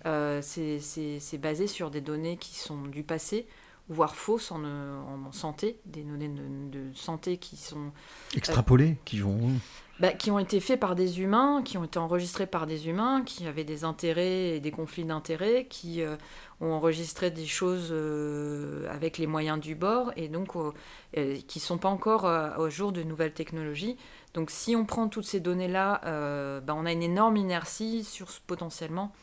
[0.03, 3.47] C'est basé sur des données qui sont du passé,
[3.89, 6.41] voire fausses en, euh, en santé, des données de,
[6.89, 7.91] de santé qui sont
[8.35, 9.59] Extrapolés, qui vont.
[9.99, 13.23] bah, qui ont été faits par des humains, qui ont été enregistrés par des humains,
[13.23, 16.17] qui avaient des intérêts et des conflits d'intérêts, qui euh,
[16.59, 20.71] ont enregistré des choses euh, avec les moyens du bord et donc euh,
[21.47, 22.25] qui ne sont pas encore
[22.59, 23.95] au jour de nouvelles technologies.
[24.33, 26.01] Donc si on prend toutes ces données-là,
[26.61, 29.13] bah, on a une énorme inertie sur ce- potentiellement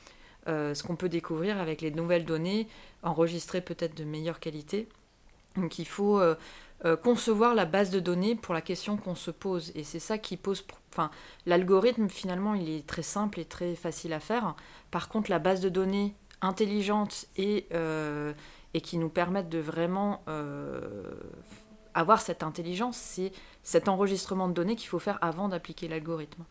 [0.49, 2.67] euh, ce qu'on peut découvrir avec les nouvelles données
[3.03, 4.89] enregistrées peut-être de meilleure qualité.
[5.57, 6.35] Donc il faut euh,
[6.85, 9.71] euh, concevoir la base de données pour la question qu'on se pose.
[9.75, 10.65] Et c'est ça qui pose...
[10.93, 11.11] Enfin,
[11.47, 14.57] l'algorithme, finalement, il est très simple et très facile à faire.
[14.91, 17.69] Par contre, la base de données intelligente et,
[18.75, 20.23] et qui nous permettent de vraiment
[21.95, 26.45] avoir cette intelligence, c'est cet enregistrement de données qu'il faut faire avant d'appliquer l'algorithme.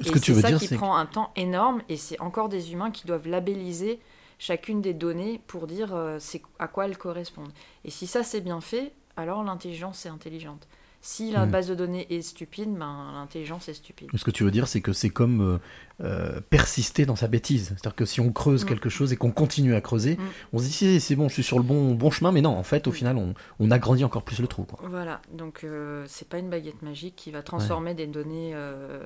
[0.00, 2.20] Ce Et que tu c'est veux ça dire, qui prend un temps énorme et c'est
[2.20, 4.00] encore des humains qui doivent labelliser
[4.38, 7.52] chacune des données pour dire euh, c'est à quoi elles correspondent.
[7.84, 10.68] Et si ça c'est bien fait, alors l'intelligence est intelligente.
[11.00, 11.50] Si la Hmm.
[11.50, 14.08] base de données est stupide, ben, l'intelligence est stupide.
[14.14, 15.58] Ce que tu veux dire, c'est que c'est comme euh,
[16.04, 17.68] euh, persister dans sa bêtise.
[17.68, 18.68] C'est-à-dire que si on creuse Mm.
[18.68, 20.22] quelque chose et qu'on continue à creuser, Mm.
[20.54, 22.50] on se dit si, c'est bon, je suis sur le bon, bon chemin, mais non,
[22.50, 24.64] en fait, au final, on, on agrandit encore plus le trou.
[24.64, 24.80] Quoi.
[24.88, 28.98] Voilà, donc euh, c'est pas une baguette magique qui va transformer des données euh,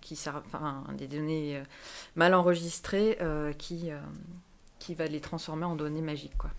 [0.00, 1.62] qui servent, enfin des données
[2.16, 3.18] mal enregistrées
[3.56, 3.90] qui
[4.78, 6.50] qui va les transformer en données magiques quoi.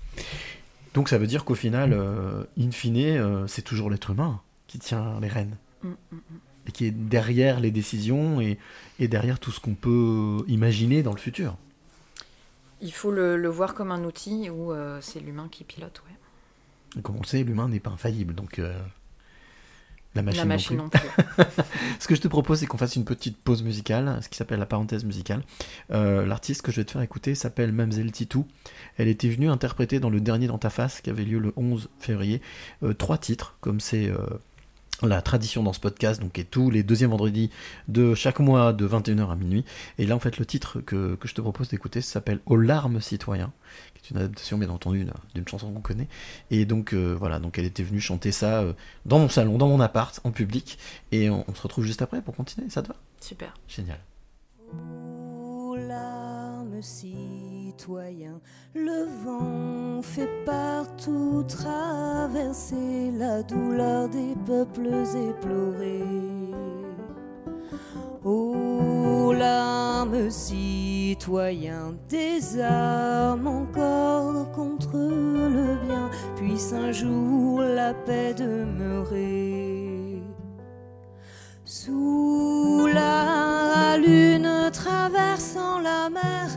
[0.93, 4.79] Donc ça veut dire qu'au final, euh, in fine, euh, c'est toujours l'être humain qui
[4.79, 5.57] tient les rênes.
[5.83, 6.19] Mm, mm, mm.
[6.67, 8.57] Et qui est derrière les décisions et,
[8.99, 11.57] et derrière tout ce qu'on peut imaginer dans le futur.
[12.81, 16.99] Il faut le, le voir comme un outil où euh, c'est l'humain qui pilote, ouais.
[16.99, 18.35] Et comme on le sait, l'humain n'est pas infaillible.
[18.35, 18.61] Donc
[20.15, 20.75] La machine, La non plus.
[20.75, 21.43] non plus.
[21.99, 24.59] Ce que je te propose, c'est qu'on fasse une petite pause musicale, ce qui s'appelle
[24.59, 25.41] la parenthèse musicale.
[25.91, 28.45] Euh, L'artiste que je vais te faire écouter s'appelle Mamselle Titou.
[28.97, 31.89] Elle était venue interpréter dans le dernier Dans ta face, qui avait lieu le 11
[31.99, 32.41] février,
[32.83, 34.17] euh, trois titres, comme c'est euh,
[35.01, 37.49] la tradition dans ce podcast, donc et tous les deuxièmes vendredis
[37.87, 39.65] de chaque mois de 21h à minuit.
[39.97, 43.01] Et là, en fait, le titre que, que je te propose d'écouter s'appelle Aux larmes
[43.01, 43.51] citoyens,
[44.03, 46.07] qui est une adaptation, bien entendu, d'une- chanson qu'on connaît.
[46.51, 48.73] Et donc, euh, voilà, donc elle était venue chanter ça euh,
[49.05, 50.77] dans mon salon, dans mon appart, en public.
[51.11, 52.95] Et on, on se retrouve juste après pour continuer, ça te va?
[53.21, 53.53] Super.
[53.67, 53.99] Génial.
[54.73, 58.39] Ô larmes citoyens,
[58.75, 64.89] le vent fait partout traverser la douleur des peuples
[65.29, 66.03] éplorés.
[68.25, 80.21] Ô larmes citoyens, des armes encore contre le bien, puisse un jour la paix demeurer.
[81.65, 86.47] Sous la lune traversant la mer,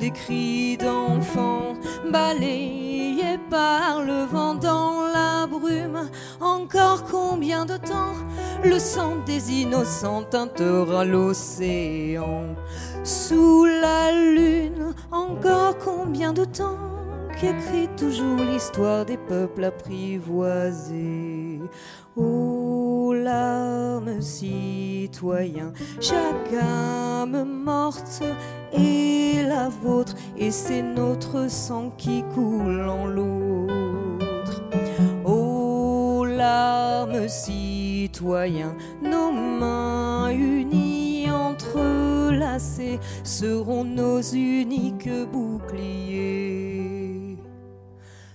[0.00, 1.74] des cris d'enfants
[2.10, 4.42] balayés par le vent.
[6.40, 8.14] Encore combien de temps
[8.64, 12.54] le sang des innocents teintera l'océan
[13.04, 16.78] Sous la lune, encore combien de temps
[17.40, 21.60] qu'écrit toujours l'histoire des peuples apprivoisés?
[22.16, 28.22] Ô larmes citoyens, chaque âme morte
[28.72, 33.81] est la vôtre, et c'est notre sang qui coule en l'autre.
[36.42, 46.58] Larmes citoyens, nos mains unies entrelacées seront nos uniques boucliers.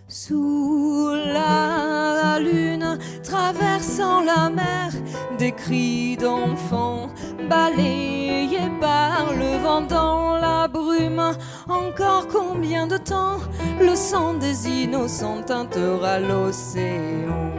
[0.08, 4.91] Sous la lune, traversant la mer,
[5.38, 7.10] des cris d'enfants
[7.50, 11.34] balayés par le vent dans la brume.
[11.67, 13.39] Encore combien de temps
[13.82, 17.58] le sang des innocents teintera l'océan?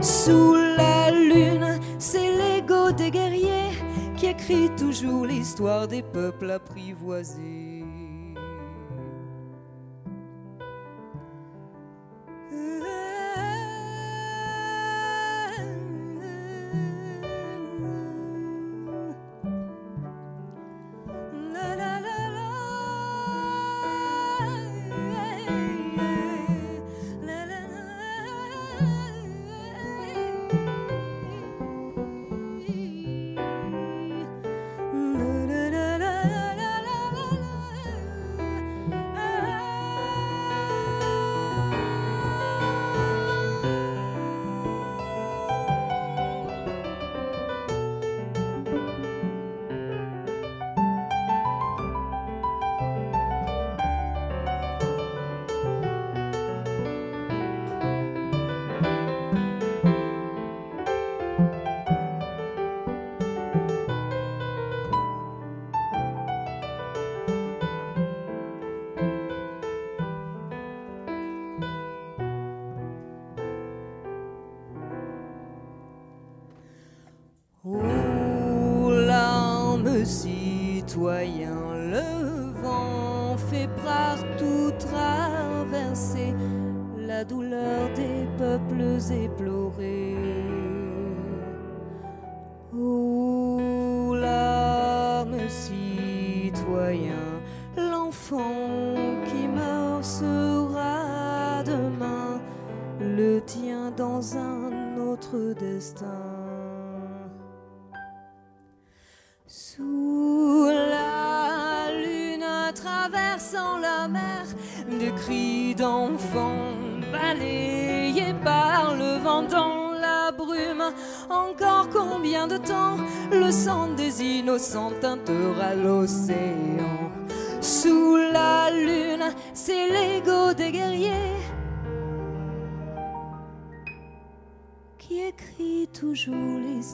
[0.00, 3.72] Sous la lune, c'est l'ego des guerriers
[4.16, 7.67] qui écrit toujours l'histoire des peuples apprivoisés.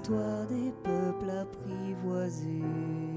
[0.04, 3.13] L'histoire des peuples apprivoisés.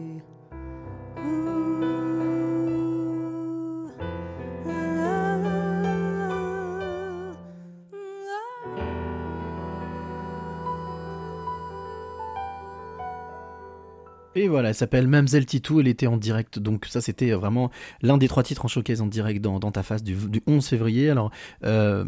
[14.38, 17.72] Et voilà, elle s'appelle Mamselle Titou, elle était en direct, donc ça c'était vraiment
[18.04, 21.10] l'un des trois titres en showcase en direct dans, ta face du, du 11 février.
[21.10, 21.32] Alors,
[21.64, 22.06] euh,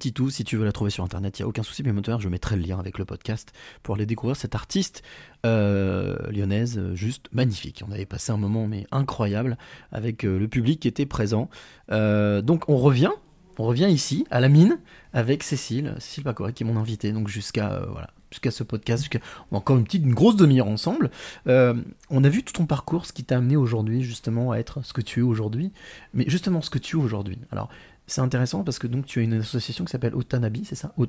[0.00, 2.22] Titou, si tu veux la trouver sur internet, il n'y a aucun souci, mais moteur,
[2.22, 3.52] je mettrai le lien avec le podcast
[3.82, 5.02] pour aller découvrir cette artiste
[5.44, 7.84] euh, lyonnaise, euh, juste magnifique.
[7.86, 9.58] On avait passé un moment mais incroyable
[9.92, 11.50] avec euh, le public qui était présent.
[11.92, 13.12] Euh, donc on revient,
[13.58, 14.78] on revient ici à la mine
[15.12, 19.02] avec Cécile, Cécile Pacoré qui est mon invitée, donc jusqu'à euh, voilà jusqu'à ce podcast,
[19.02, 19.20] jusqu'à
[19.50, 21.10] encore une petite, une grosse demi-heure ensemble.
[21.46, 21.74] Euh,
[22.10, 24.92] on a vu tout ton parcours, ce qui t'a amené aujourd'hui justement à être ce
[24.92, 25.72] que tu es aujourd'hui,
[26.14, 27.38] mais justement ce que tu es aujourd'hui.
[27.52, 27.68] Alors
[28.06, 30.92] c'est intéressant parce que donc tu as une association qui s'appelle Otanabi, c'est ça?
[30.96, 31.06] Au-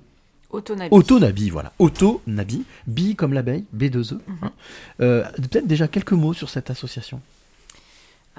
[0.51, 0.89] Autonabi.
[0.91, 1.71] Autonabi, voilà.
[1.77, 4.13] Autonabi, bi comme l'abeille, B2E.
[4.15, 4.19] Mhm.
[4.41, 4.51] hein.
[5.01, 7.21] Euh, Peut-être déjà quelques mots sur cette association.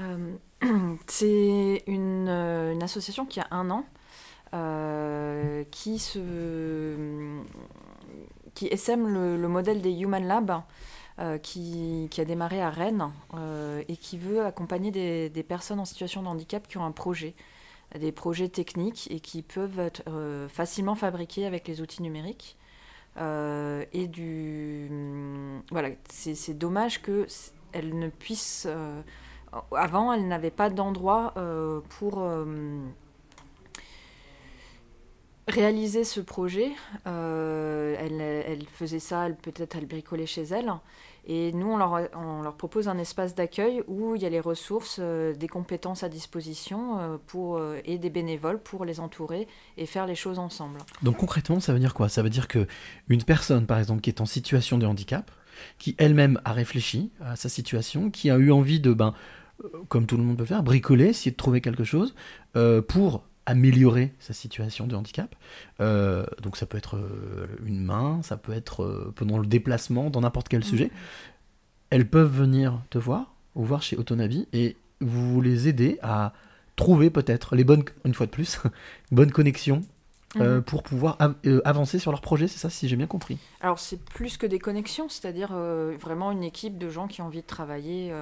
[0.00, 0.34] Euh,
[1.06, 3.84] c'est une, une association qui a un an,
[5.70, 6.18] qui, se,
[8.60, 10.52] qui essaime le, le modèle des Human Lab,
[11.18, 16.22] euh, qui, a démarré à Rennes euh, et qui veut accompagner des, personnes en situation
[16.22, 17.34] de handicap qui ont un projet,
[17.98, 22.58] des projets techniques et qui peuvent être euh, facilement fabriqués avec les outils numériques.
[23.16, 24.90] Et du
[25.70, 29.00] voilà, c'est dommage que c- elle ne puisse euh,
[29.74, 31.32] avant, elle n'avait pas d'endroit
[31.98, 32.22] pour
[35.50, 36.70] réaliser ce projet.
[37.06, 40.72] Euh, elle, faisait ça, peut-être elle bricolait chez elle.
[41.26, 45.34] Et nous, on leur, propose un espace d'accueil où il y a les ressources, euh,
[45.34, 49.46] des compétences à disposition euh, pour, et des bénévoles pour les entourer
[49.76, 50.78] et faire les choses ensemble.
[51.02, 52.08] Donc concrètement, ça veut dire quoi?
[52.08, 52.66] Ça veut dire que
[53.08, 55.30] une personne, par exemple, qui est en situation de handicap,
[55.78, 59.14] qui elle-même a réfléchi à sa situation, qui a eu envie de, ben,
[59.88, 62.14] comme tout le monde peut faire, bricoler, essayer de trouver quelque chose
[62.88, 65.34] pour améliorer sa situation de handicap.
[65.80, 70.10] Euh, donc ça peut être euh, une main, ça peut être euh, pendant le déplacement,
[70.10, 70.90] dans n'importe quel sujet.
[71.90, 76.32] Elles peuvent venir te voir, ou voir chez Autonavi, et vous les aider à
[76.76, 78.60] trouver peut-être les bonnes, une fois de plus,
[79.10, 79.82] bonnes connexions
[80.36, 80.62] euh, Mhm.
[80.62, 83.38] pour pouvoir av- euh, avancer sur leur projet, c'est ça si j'ai bien compris.
[83.60, 87.26] Alors c'est plus que des connexions, c'est-à-dire euh, vraiment une équipe de gens qui ont
[87.26, 88.12] envie de travailler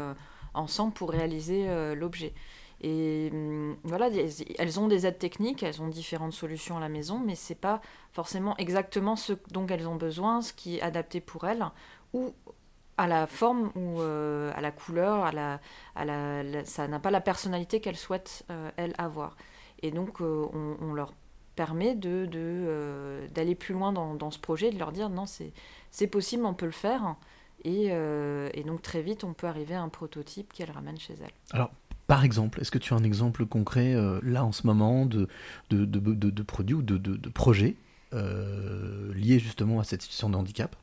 [0.55, 2.33] ensemble pour réaliser l'objet.
[2.81, 6.89] Et hum, voilà, elles- elles ont des aides techniques, elles ont différentes solutions à la
[6.89, 7.81] maison, mais c'est pas
[8.13, 11.65] forcément exactement ce dont elles ont besoin, ce qui est adapté pour elles,
[12.13, 12.35] ou
[12.97, 15.61] à la forme ou euh, à la couleur, à la,
[15.95, 19.37] à la, ça n'a pas la personnalité qu'elles souhaitent euh, elles avoir.
[19.83, 20.47] Et donc euh,
[20.81, 21.15] on, leur
[21.55, 22.27] permet de,
[23.33, 26.73] d'aller plus loin dans, ce projet, de leur dire non, c'est, possible, on peut le
[26.73, 27.17] faire.
[27.65, 31.33] Et, et donc très vite, on peut arriver à un prototype qu'elle ramène chez elle.
[31.53, 31.71] Alors,
[32.09, 35.29] par exemple, est-ce que tu as un exemple concret euh, là en ce moment de,
[35.69, 37.77] de, de, produits ou de, de, projets
[38.15, 40.75] euh, liés justement à cette situation de handicap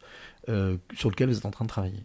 [0.50, 2.04] euh, sur lequel vous êtes en train de travailler?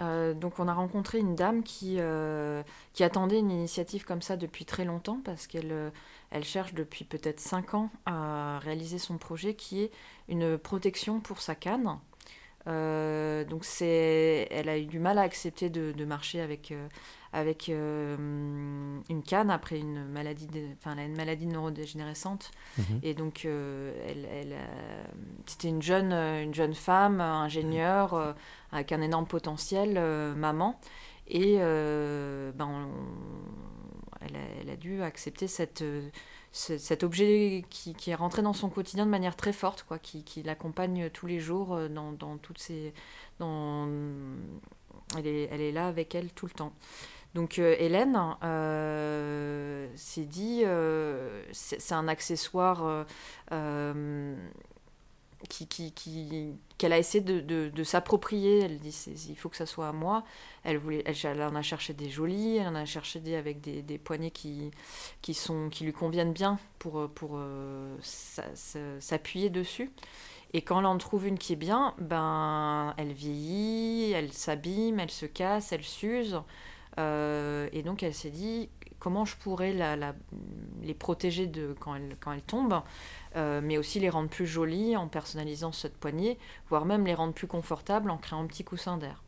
[0.00, 1.98] Euh, donc on a rencontré une dame qui,
[2.92, 5.90] qui attendait une initiative comme ça depuis très longtemps parce qu'elle
[6.30, 9.90] elle cherche depuis peut-être 5 ans à réaliser son projet qui est
[10.28, 11.98] une protection pour sa canne.
[12.68, 16.86] Euh, donc c'est, elle a eu du mal à accepter de, de marcher avec, euh,
[17.32, 18.16] avec euh,
[19.08, 23.00] une canne après une maladie, de- enfin elle a une maladie neurodégénérescente Mhm.
[23.02, 24.54] et donc elle, elle,
[25.46, 28.32] c'était une jeune, une jeune femme ingénieure euh,
[28.70, 29.98] avec un énorme potentiel,
[30.36, 30.78] maman.
[31.28, 32.88] Et ben on-
[34.20, 36.10] elle, a, elle a dû accepter cette, ce-
[36.52, 40.22] cet objet qui, qui est rentré dans son quotidien de manière très forte, quoi, qui,
[40.22, 42.92] qui l'accompagne tous les jours euh, dans, dans toutes ses.
[43.38, 43.88] Dans...
[45.16, 46.72] Elle, est, elle est là avec elle tout le temps.
[47.34, 50.62] Donc euh, Hélène euh, s'est dit,
[51.52, 53.06] c'est un accessoire
[56.78, 58.60] qu'elle a essayé de, s'approprier.
[58.60, 58.96] Elle dit,
[59.28, 60.24] il faut que ça soit à moi.
[60.64, 60.80] Elle,
[61.42, 64.70] en a cherché des jolis, elle en a cherché avec des, des poignées qui,
[65.80, 69.90] lui conviennent bien pour, euh, s'a- s'a- s'appuyer dessus.
[70.54, 75.10] Et quand elle en trouve une qui est bien, ben, elle vieillit, elle s'abîme, elle
[75.10, 76.40] se casse, elle s'use.
[76.98, 78.68] Euh, et donc elle s'est dit
[79.02, 80.14] comment je pourrais la- la-
[80.80, 82.82] les protéger de, quand, elles, quand elles tombent,
[83.34, 86.38] euh, mais aussi les rendre plus jolies en personnalisant cette poignée,
[86.68, 89.20] voire même les rendre plus confortables en créant un petit coussin d'air.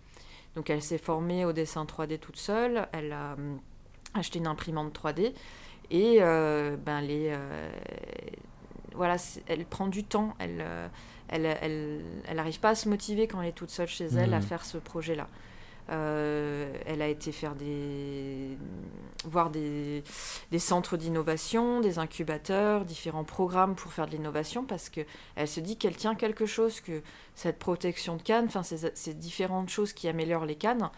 [0.55, 3.59] Donc elle s'est formée au dessin 3D toute seule, elle a hum,
[4.15, 5.35] acheté une imprimante 3D
[5.91, 7.69] et euh, ben les, euh,
[8.95, 9.17] voilà,
[9.49, 10.87] elle prend du temps, elle euh,
[11.29, 14.35] elle elle elle n'arrive pas à se motiver quand elle est toute seule chez elle
[14.35, 14.43] à Mhm.
[14.43, 15.27] faire ce projet-là.
[15.91, 18.57] Euh, elle a été faire des
[19.27, 20.03] voir des,
[20.59, 25.01] centres d'innovation, des incubateurs, différents programmes pour faire de l'innovation parce que
[25.37, 27.03] elle se dit qu'elle tient quelque chose que
[27.35, 30.91] cette protection de cannes, enfin ces, différentes choses qui améliorent les cannes,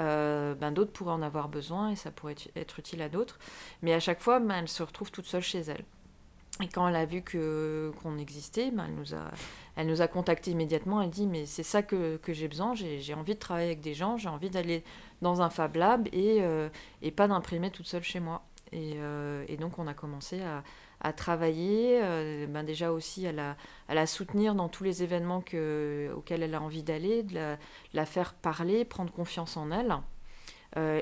[0.00, 3.38] euh, ben d'autres pourraient en avoir besoin et ça pourrait être- être utile à d'autres.
[3.82, 5.84] Mais à chaque fois, ben, elle se retrouve toute seule chez elle.
[6.62, 9.30] Et quand elle a vu que qu'on existait, ben, elle nous a
[9.76, 11.02] elle nous a contacté immédiatement.
[11.02, 12.74] Elle dit mais c'est ça que, que j'ai besoin.
[12.74, 14.16] J'ai envie de travailler avec des gens.
[14.16, 14.84] J'ai envie d'aller
[15.20, 16.68] dans un Fab Lab et euh,
[17.02, 18.44] et pas d'imprimer toute seule chez moi.
[18.72, 20.62] Et, euh, et donc on a commencé à,
[21.00, 23.56] à travailler, euh, ben déjà aussi à la,
[23.88, 27.56] à la soutenir dans tous les événements que, auxquels elle a envie d'aller, de
[27.92, 29.96] la, faire parler, prendre confiance en elle.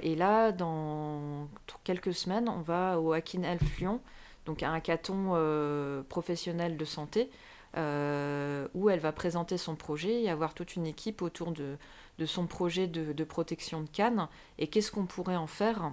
[0.03, 1.49] Et là, dans
[1.83, 4.03] quelques semaines, on va au Hackin Health Lyon,
[4.47, 7.31] donc un hackathon euh, professionnel de santé,
[7.77, 11.79] euh, où elle va présenter son projet et avoir toute une équipe autour de,
[12.27, 14.29] son projet de, protection de canne
[14.59, 15.93] et qu'est-ce qu'on pourrait en faire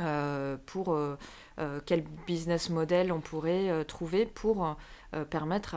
[0.00, 0.96] euh, pour
[1.86, 4.76] quel business model on pourrait trouver pour
[5.14, 5.76] euh, permettre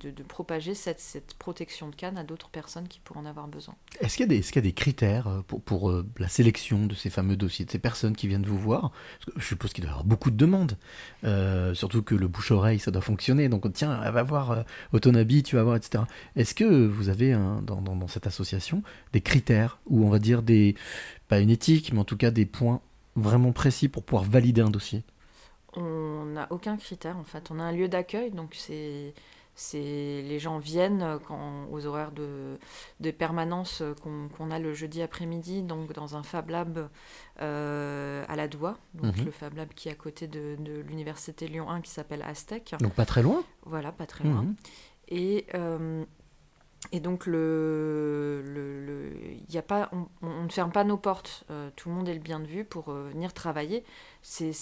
[0.00, 3.74] de, propager cette, protection de canne à d'autres personnes qui pourraient en avoir besoin.
[4.00, 7.64] Est-ce qu'il y, a des- critères euh, pour, euh, la sélection de ces fameux dossiers,
[7.64, 8.92] de ces personnes qui viennent vous voir?
[9.36, 10.78] Je suppose qu'il doit y avoir beaucoup de demandes,
[11.74, 13.48] surtout que le bouche-oreille, ça doit fonctionner.
[13.48, 16.04] Donc tiens, elle va voir Autonabi, tu vas voir, etc.
[16.36, 18.82] Est-ce que vous avez dans, cette association
[19.12, 20.42] des critères, ou on va dire
[21.28, 22.80] pas une éthique, mais en tout cas des points
[23.16, 25.04] vraiment précis pour pouvoir valider un dossier?
[25.76, 27.50] On n'a aucun critère en fait.
[27.50, 29.14] On a un lieu d'accueil, donc c'est
[29.60, 32.58] c'est les gens viennent quand, aux horaires de,
[33.00, 36.88] de permanence qu'on qu'on a le jeudi après-midi, donc dans un Fab Lab
[37.40, 39.24] euh, à la Doua, donc Mhm.
[39.24, 42.74] le Fab Lab qui est à côté de, de l'université Lyon 1 qui s'appelle Aztec.
[42.80, 44.42] Donc pas très loin Voilà, pas très loin.
[44.42, 44.56] Mhm.
[45.08, 46.04] Et, euh,
[46.92, 49.12] et donc, le, le, le-
[49.50, 51.44] y a pas, on, on ne ferme pas nos portes.
[51.50, 53.84] Euh, tout le monde est le bien de vue pour euh, venir travailler.
[54.22, 54.52] C'est-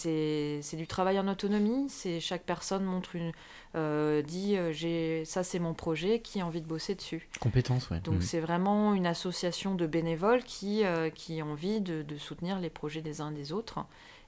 [0.76, 1.88] du travail en autonomie.
[1.88, 3.32] C'est Chaque personne montre une,
[3.74, 7.28] euh, dit euh, ça, c'est mon projet, qui a envie de bosser dessus.
[7.40, 8.00] Compétences, ouais.
[8.00, 8.22] Donc, Mhm.
[8.22, 10.82] c'est vraiment une association de bénévoles qui,
[11.14, 13.78] qui ont envie de, de soutenir les projets des uns des autres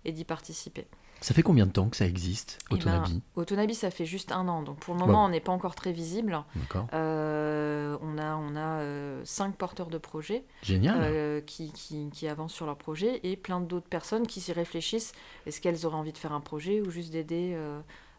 [0.04, 0.86] et d'y participer.
[1.20, 4.30] Ça fait combien de temps que ça existe, Eh ben, Autonabi Autonabi, ça fait juste
[4.30, 4.62] un an.
[4.62, 6.44] Donc pour le moment, on n'est pas encore très visible.
[6.54, 6.86] D'accord.
[6.94, 10.96] Euh, on a, on a euh, cinq porteurs de projets Génial.
[11.00, 15.12] euh, qui, qui, qui avancent sur leur projet et plein d'autres personnes qui s'y réfléchissent.
[15.46, 17.58] Est-ce qu'elles auraient envie de faire un projet ou juste d'aider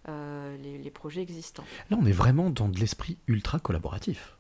[0.08, 1.64] les, les projets existants?
[1.90, 4.36] Là, on est vraiment dans de l'esprit ultra collaboratif.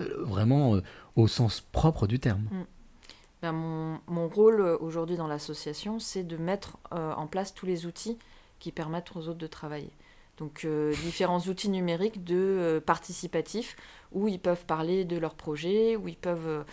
[0.00, 0.78] Vraiment
[1.16, 2.48] au sens propre du terme.
[3.42, 3.52] Ben,
[4.06, 8.16] mon, rôle euh, aujourd'hui dans l'association, c'est de mettre euh, en place tous les outils
[8.60, 9.90] qui permettent aux autres de travailler.
[10.38, 13.76] Donc euh, différents outils numériques de euh, participatif
[14.12, 16.64] où ils peuvent parler de leur projet, où ils peuvent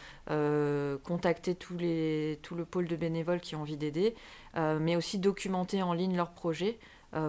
[1.03, 4.13] contacter tout le pôle de bénévoles qui ont envie d'aider,
[4.55, 6.78] mais aussi documenter en ligne leur projet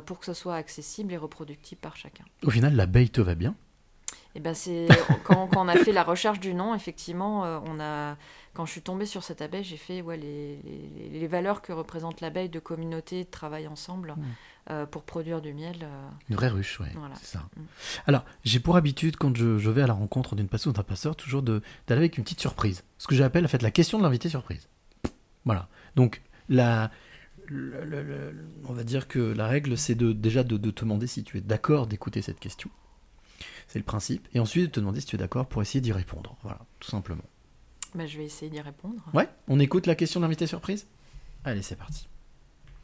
[0.07, 2.25] pour que ce soit accessible et reproductible par chacun.
[2.43, 3.55] Au final, l'abeille te va bien?
[4.35, 4.87] Et ben c'est
[5.25, 8.17] quand, quand on a fait la recherche du nom, effectivement, euh, on a
[8.53, 11.73] quand je suis tombée sur cette abeille, j'ai fait ouais, les, les, les valeurs que
[11.73, 14.23] représente l'abeille de communauté, de travail ensemble Mm.
[14.71, 15.77] euh, pour produire du miel.
[15.83, 16.91] euh, Une vraie ruche, ouais.
[16.95, 17.15] Voilà.
[17.17, 17.49] C'est ça.
[17.57, 17.61] Mm.
[18.07, 20.83] Alors, j'ai pour habitude, quand je, je vais à la rencontre d'une passeuse ou d'un
[20.83, 22.83] passeur, toujours de- d'aller avec une petite surprise.
[22.99, 24.69] Ce que j'appelle, en fait, la question de l'invité surprise.
[25.45, 25.69] Voilà.
[25.97, 26.91] Donc, la,
[27.47, 28.35] le- le- le-
[28.69, 31.39] on va dire que la règle, c'est de, déjà de, de te demander si tu
[31.39, 32.69] es d'accord d'écouter cette question.
[33.73, 34.27] C'est le principe.
[34.35, 36.37] Et ensuite, de te demander si tu es d'accord pour essayer d'y répondre.
[36.43, 37.23] Voilà, tout simplement.
[37.95, 39.01] bah, je vais essayer d'y répondre.
[39.15, 40.87] Ouais, on écoute la question de l'invité surprise?
[41.45, 42.09] Allez, c'est parti.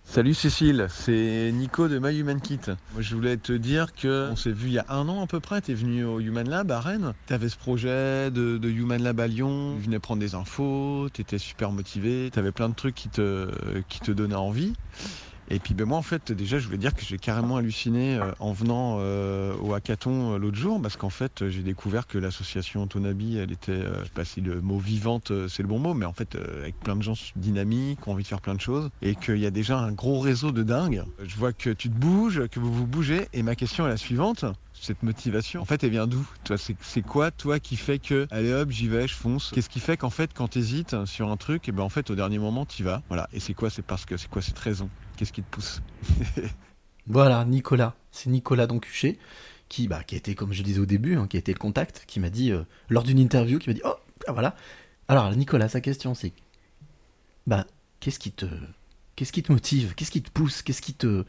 [0.09, 2.61] Salut Cécile, c'est Nico de My Human Kit.
[2.67, 5.27] Moi, je voulais te dire que on s'est vu il y a un an à
[5.27, 5.61] peu près.
[5.61, 7.13] Tu es venu au Human Lab à Rennes.
[7.27, 9.75] Tu avais ce projet de, de Human Lab à Lyon.
[9.77, 11.09] Tu venais prendre des infos.
[11.13, 12.31] Tu étais super motivé.
[12.33, 13.51] Tu avais plein de trucs qui te,
[13.89, 14.75] qui te donnaient envie.
[15.49, 18.33] Et puis ben moi en fait déjà je voulais dire que j'ai carrément halluciné euh,
[18.41, 22.87] en venant euh, au hackathon euh, l'autre jour parce qu'en fait j'ai découvert que l'association
[22.89, 25.95] Tonabi elle était, euh, je sais pas si le mot vivante c'est le bon mot
[25.95, 28.61] mais en fait avec plein de gens dynamiques, qui ont envie de faire plein de
[28.61, 31.05] choses et qu'il y a déjà un gros réseau de dingue.
[31.25, 33.97] Je vois que tu te bouges, que vous vous bougez et ma question est la
[33.97, 34.45] suivante.
[34.81, 38.53] Cette motivation, en fait, elle vient d'où Toi, c'est quoi, toi, qui fait que, allez
[38.53, 39.51] hop, j'y vais, je fonce?
[39.53, 42.15] Qu'est-ce qui fait qu'en fait, quand t'hésites sur un truc, et ben en fait, au
[42.15, 43.03] dernier moment, t'y vas?
[43.09, 43.29] Voilà.
[43.33, 43.71] Et c'est quoi?
[43.71, 44.89] C'est parce que c'est quoi cette raison?
[45.17, 45.83] Qu'est-ce qui te pousse?
[47.09, 47.95] Voilà, Nicolas.
[48.11, 49.19] C'est Nicolas Doncuché,
[49.69, 51.59] qui, bah, qui a été, comme je disais au début, hein, qui a été le
[51.59, 53.95] contact, qui m'a dit, euh, lors d'une interview, qui m'a dit Oh,
[54.27, 54.57] ah, voilà.
[55.09, 56.33] Alors, Nicolas, sa question, c'est
[57.47, 57.65] bah,
[58.01, 58.47] qu'est-ce qui te.
[59.15, 59.95] Qu'est-ce qui te motive?
[59.95, 60.63] Qu'est-ce qui te pousse?
[60.63, 61.25] Qu'est-ce qui te,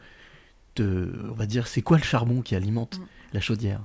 [0.74, 1.10] te.
[1.30, 2.98] On va dire, c'est quoi le charbon qui alimente?
[2.98, 3.06] Mm.
[3.32, 3.80] La chaudière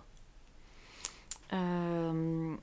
[1.54, 2.56] Euh,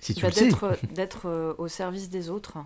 [0.00, 0.44] Si tu Bah, le sais.
[0.46, 2.58] d'être, d'être euh, au service des autres.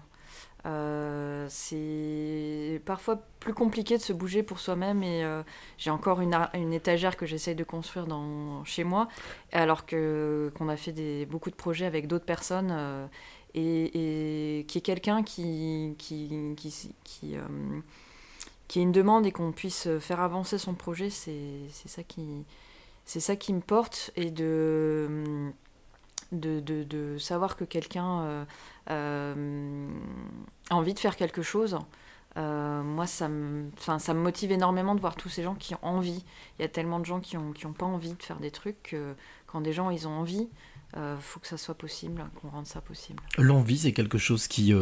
[0.67, 5.43] Euh, c'est parfois plus compliqué de se bouger pour soi-même et euh,
[5.77, 6.35] j'ai encore une,
[6.73, 9.07] étagère que j'essaye de construire dans, chez moi
[9.53, 13.07] alors que qu'on a fait des, beaucoup de projets avec d'autres personnes euh,
[13.53, 17.43] et, et qui est quelqu'un qui qui, qui, qui, euh,
[18.77, 22.45] une demande et qu'on puisse faire avancer son projet c'est c'est ça qui
[23.05, 25.53] c'est ça qui me porte et de
[26.33, 28.45] de, de, de savoir que quelqu'un euh,
[28.91, 29.89] euh,
[30.71, 31.79] a envie de faire quelque chose.
[32.37, 35.85] Euh, moi, ça me, ça me motive énormément de voir tous ces gens qui ont
[35.85, 36.25] envie.
[36.59, 38.51] Il y a tellement de gens qui n'ont qui ont pas envie de faire des
[38.51, 39.15] trucs que
[39.47, 40.49] quand des gens ils ont envie,
[40.97, 43.23] il faut que ça soit possible, qu'on rende ça possible.
[43.39, 44.75] L'envie, c'est quelque chose qui.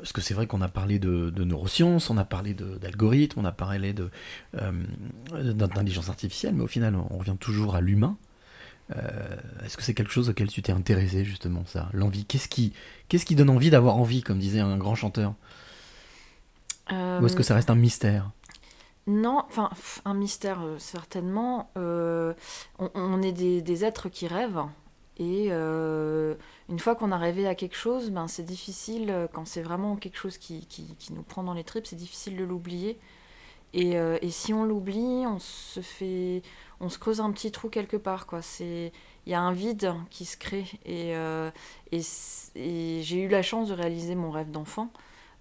[0.00, 3.40] Euh, parce que c'est vrai qu'on a parlé de, de neurosciences, on a parlé d'algorithmes,
[3.40, 4.10] on a parlé de,
[4.60, 4.72] euh,
[5.32, 8.16] d'intelligence artificielle, mais au final, on revient toujours à l'humain.
[8.96, 12.24] Euh, Est-ce que c'est quelque chose auquel tu t'es intéressé, justement, ça L'envie?
[12.24, 12.72] Qu'est-ce qui,
[13.08, 15.34] qu'est-ce qui donne envie d'avoir envie, comme disait un grand chanteur?
[16.90, 18.32] Ou est-ce que ça reste un mystère?
[19.06, 19.70] Non, enfin,
[20.04, 21.70] un mystère, euh, certainement.
[21.76, 22.34] Euh,
[22.78, 24.64] on, on est des, des êtres qui rêvent.
[25.20, 26.34] Et euh,
[26.70, 29.96] une fois qu'on a rêvé à quelque chose, ben, c'est difficile, euh, quand c'est vraiment
[29.96, 32.98] quelque chose qui, qui- nous prend dans les tripes, c'est difficile de l'oublier.
[33.74, 36.42] Et, euh, et si on l'oublie, on se fait,
[36.80, 38.42] on se creuse un petit trou quelque part, quoi.
[38.42, 38.92] C'est,
[39.26, 40.66] il y a un vide qui se crée.
[40.86, 41.14] Et,
[41.92, 42.02] et,
[43.02, 44.90] j'ai eu la chance de réaliser mon rêve d'enfant.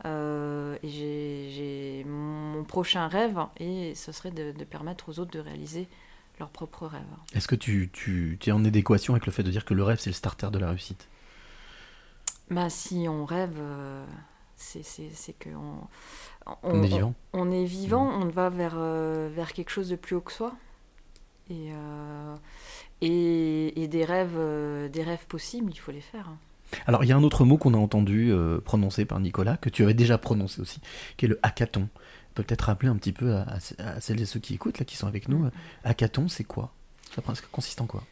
[0.05, 0.09] Et
[0.89, 5.88] j'ai, mon prochain rêve, et ce serait de permettre aux autres de réaliser
[6.40, 7.02] leurs propres rêves.
[7.36, 9.84] Est-ce que tu, tu, tu es en adéquation avec le fait de dire que le
[9.84, 11.08] rêve, c'est le starter de la réussite?
[12.50, 14.06] Bah, si on rêve, euh,
[14.56, 14.82] c'est,
[15.38, 15.88] que on,
[16.64, 17.14] On est vivant.
[17.34, 20.54] On, est vivant, on va vers, euh, vers quelque chose de plus haut que soi.
[21.52, 22.36] Et, euh,
[23.02, 24.38] et, et des rêves,
[24.92, 26.28] des rêves possibles, il faut les faire.
[26.30, 26.38] hein.
[26.86, 28.32] Alors, il y a un autre mot qu'on a entendu
[28.64, 30.80] prononcer par Nicolas, que tu avais déjà prononcé aussi,
[31.18, 31.90] qui est le hackathon.
[32.36, 33.59] Peut-être rappeler un petit peu à,
[33.99, 35.45] celles et ceux qui écoutent, là, qui sont avec nous.
[35.45, 35.51] euh,
[35.84, 36.71] Hackathon, c'est quoi?
[37.15, 37.21] Ça
[37.51, 38.03] consiste en quoi?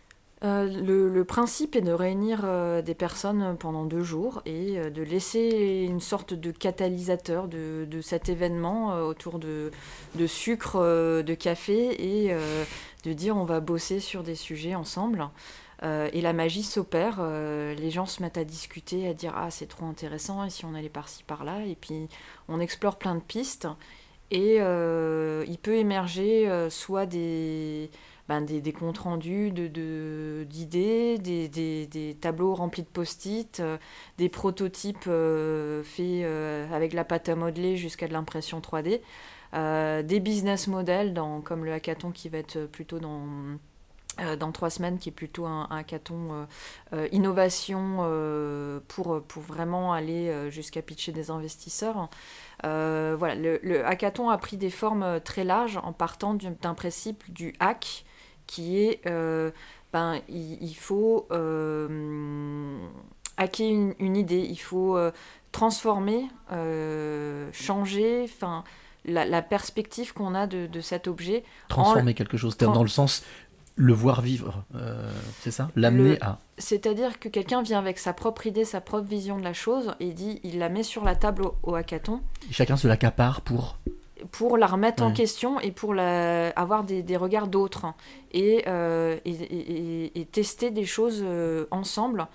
[0.43, 5.86] Euh, le, principe est de réunir euh, des personnes pendant deux jours et de laisser
[5.89, 9.72] une sorte de catalyseur de, cet événement autour de,
[10.15, 10.80] de sucre,
[11.24, 12.36] de café et
[13.03, 15.28] de dire on va bosser sur des sujets ensemble.
[15.84, 19.86] Et la magie s'opère, les gens se mettent à discuter, à dire ah c'est trop
[19.86, 21.65] intéressant et si on allait par-ci par-là?
[21.65, 22.07] Et puis
[22.47, 23.68] on explore plein de pistes
[24.32, 27.90] et euh, il peut émerger euh, soit des,
[28.28, 33.60] ben, des, des comptes rendus de, de- d'idées, des, des- des tableaux remplis de post-it,
[33.62, 33.78] euh,
[34.18, 35.06] des prototypes
[35.84, 36.26] faits
[36.74, 39.02] avec la pâte à modeler jusqu'à de l'impression 3D,
[39.54, 43.26] euh, des business models dans, comme le hackathon qui va être plutôt dans
[44.20, 46.45] euh, dans trois semaines, qui est plutôt un, un hackathon euh,
[46.93, 47.97] euh, innovation
[48.88, 52.09] pour, pour vraiment aller jusqu'à pitcher des investisseurs.
[52.63, 57.24] Voilà, le, le hackathon a pris des formes très larges en partant du- d'un principe
[57.32, 58.05] du hack
[58.47, 59.01] qui est
[59.93, 61.28] ben, il, il faut
[63.38, 64.97] hacker une, une idée, il faut
[65.51, 66.28] transformer,
[67.53, 68.63] changer, enfin
[69.05, 71.43] la, la perspective qu'on a de, de cet objet.
[71.65, 73.24] en- Transformer quelque chose, dans le sens
[73.78, 75.10] le voir vivre, euh,
[75.42, 75.70] c'est ça?
[75.76, 76.40] L'amener à.
[76.58, 80.12] C'est-à-dire que quelqu'un vient avec sa propre idée, sa propre vision de la chose, et
[80.12, 82.22] dit, il la met sur la table au, au hackathon
[82.52, 83.78] Chacun se l'accapare pour.
[84.32, 87.86] pour la remettre en question et pour la, avoir des, des regards d'autres
[88.32, 92.28] et, euh, et, et- et- et tester des choses euh, ensemble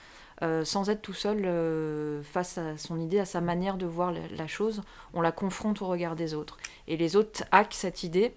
[0.42, 4.10] euh, sans être tout seul euh, face à son idée, à sa manière de voir
[4.12, 4.82] la, la chose.
[5.14, 6.56] On la confronte au regard des autres.
[6.88, 8.32] Et les autres hackent cette idée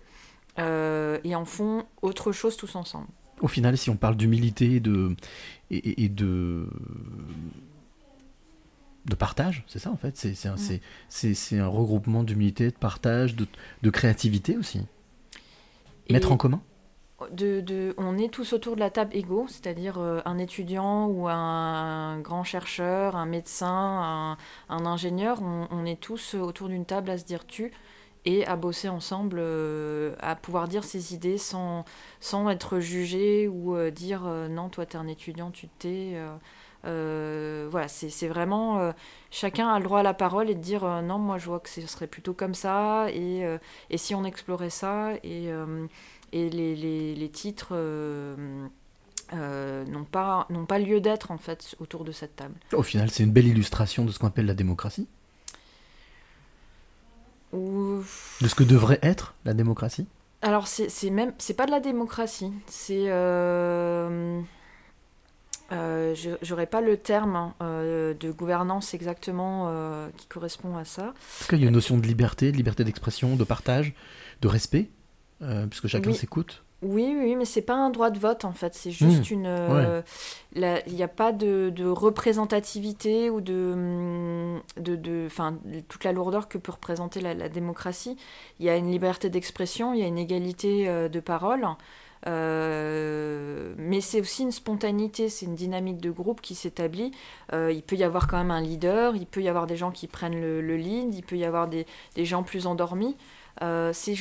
[0.60, 3.08] euh, et en font autre chose tous ensemble.
[3.42, 5.16] Au final, si on parle d'humilité et de,
[5.70, 6.68] et, de,
[9.06, 10.16] de partage, c'est ça en fait.
[10.18, 13.46] C'est un, un regroupement d'humilité, de partage, de,
[13.82, 14.82] de créativité aussi.
[16.10, 16.62] Mettre Et- en commun
[17.32, 21.30] de, de- on est tous autour de la table égaux, c'est-à-dire euh, un étudiant ou
[21.30, 24.38] un grand chercheur, un médecin, un,
[24.70, 27.72] un ingénieur, on, on est tous autour d'une table à se dire tu
[28.26, 31.86] et à bosser ensemble, euh, à pouvoir dire ses idées sans,
[32.20, 36.14] sans être jugé ou euh, dire euh, non, toi t'es un étudiant, tu te tais.
[36.86, 38.94] euh, voilà, c'est vraiment
[39.32, 41.70] chacun a le droit à la parole et de dire non, moi je vois que
[41.70, 43.44] ce serait plutôt comme ça et,
[43.90, 45.50] et si on explorait ça et,
[46.32, 47.74] et les, les- les titres
[49.34, 52.56] n'ont pas, pas lieu d'être en fait autour de cette table.
[52.74, 55.08] Au final, c'est une belle illustration de ce qu'on appelle la démocratie,
[57.54, 60.08] De ce que devrait être la démocratie.
[60.42, 64.42] Alors c'est même c'est pas de la démocratie, c'est euh,
[65.72, 70.86] Euh, je J'aurais pas le terme hein, euh, de gouvernance exactement euh, qui correspond à
[70.86, 71.06] ça.
[71.08, 73.94] En tout cas, il y a une notion de liberté, de liberté d'expression, de partage,
[74.42, 74.90] de respect,
[75.42, 76.16] euh, puisque chacun Oui.
[76.16, 76.64] s'écoute.
[76.82, 79.46] Oui, oui, mais c'est pas un droit de vote en fait, c'est juste Mmh, une.
[79.48, 80.02] euh,
[80.56, 84.60] Il n'y a pas de, de représentativité ou de,
[85.26, 85.58] enfin,
[85.90, 88.18] toute la lourdeur que peut représenter la, la démocratie.
[88.60, 91.66] Il y a une liberté d'expression, il y a une égalité euh, de parole,
[92.28, 97.12] euh, mais c'est aussi une spontanéité, c'est une dynamique de groupe qui s'établit.
[97.54, 99.92] Euh, il peut y avoir quand même un leader, il peut y avoir des gens
[99.92, 103.16] qui prennent le, le lead, il peut y avoir des, des gens plus endormis.
[103.62, 104.14] Euh, c'est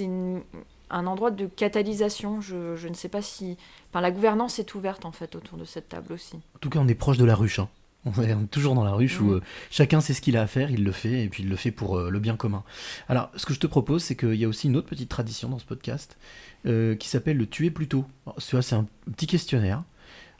[0.00, 0.42] une-
[0.90, 2.40] un endroit de catalysation.
[2.40, 3.56] Je, je ne sais pas si.
[3.90, 6.36] Enfin, la gouvernance est ouverte en fait autour de cette table aussi.
[6.36, 7.58] En tout cas, on est proche de la ruche.
[7.58, 7.68] hein.
[8.04, 10.70] On est toujours dans la ruche où euh, chacun sait ce qu'il a à faire,
[10.70, 12.62] il le fait, et puis il le fait pour euh, le bien commun.
[13.08, 15.48] Alors, ce que je te propose, c'est qu'il y a aussi une autre petite tradition
[15.48, 16.16] dans ce podcast
[16.64, 18.06] euh, qui s'appelle le tuer plus tôt.
[18.38, 19.82] C'est un petit questionnaire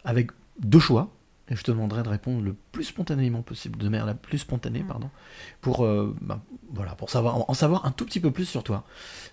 [0.05, 0.31] avec
[0.61, 1.11] deux choix.
[1.51, 4.85] Et je te demanderai de répondre le plus spontanément possible, de manière la plus spontanée,
[4.87, 5.09] pardon,
[5.63, 5.79] pour,
[6.21, 8.85] bah, voilà, pour savoir, en savoir un tout petit peu plus sur toi.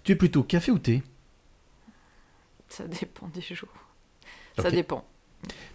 [0.03, 1.03] Tu es plutôt café ou thé?
[2.69, 3.69] Ça dépend des jours.
[4.57, 5.05] Ça dépend.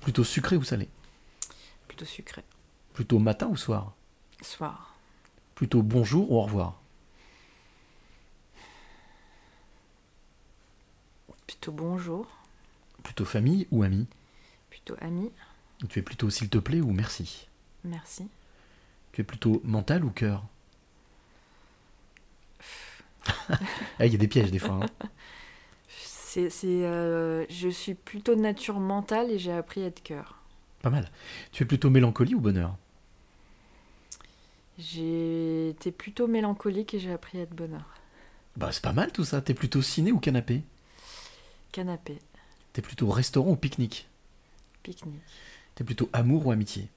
[0.00, 0.88] Plutôt sucré ou salé?
[1.86, 2.42] Plutôt sucré.
[2.94, 3.94] Plutôt matin ou soir?
[4.42, 4.96] Soir.
[5.54, 6.80] Plutôt bonjour ou au revoir?
[11.46, 12.26] Plutôt bonjour.
[13.02, 14.06] Plutôt famille ou ami
[14.70, 15.30] Plutôt ami.
[15.88, 17.48] Tu es plutôt s'il te plaît ou merci?
[17.84, 18.28] Merci.
[19.12, 20.44] Tu es plutôt mental ou cœur?
[23.98, 24.80] Ah, il y a des pièges des fois.
[24.82, 25.08] hein.
[25.88, 30.38] C'est, euh, je suis plutôt de nature mentale et j'ai appris à être cœur.
[30.80, 31.10] Pas mal.
[31.52, 32.76] Tu es plutôt mélancolie ou bonheur?
[34.78, 37.84] J'ai été plutôt mélancolique et j'ai appris à être bonheur.
[38.56, 39.42] Bah c'est pas mal tout ça.
[39.42, 40.62] T'es plutôt ciné ou canapé?
[41.72, 42.18] Canapé.
[42.72, 44.08] T'es plutôt restaurant ou pique-nique?
[44.82, 45.20] Pique-nique.
[45.74, 46.88] T'es plutôt amour ou amitié?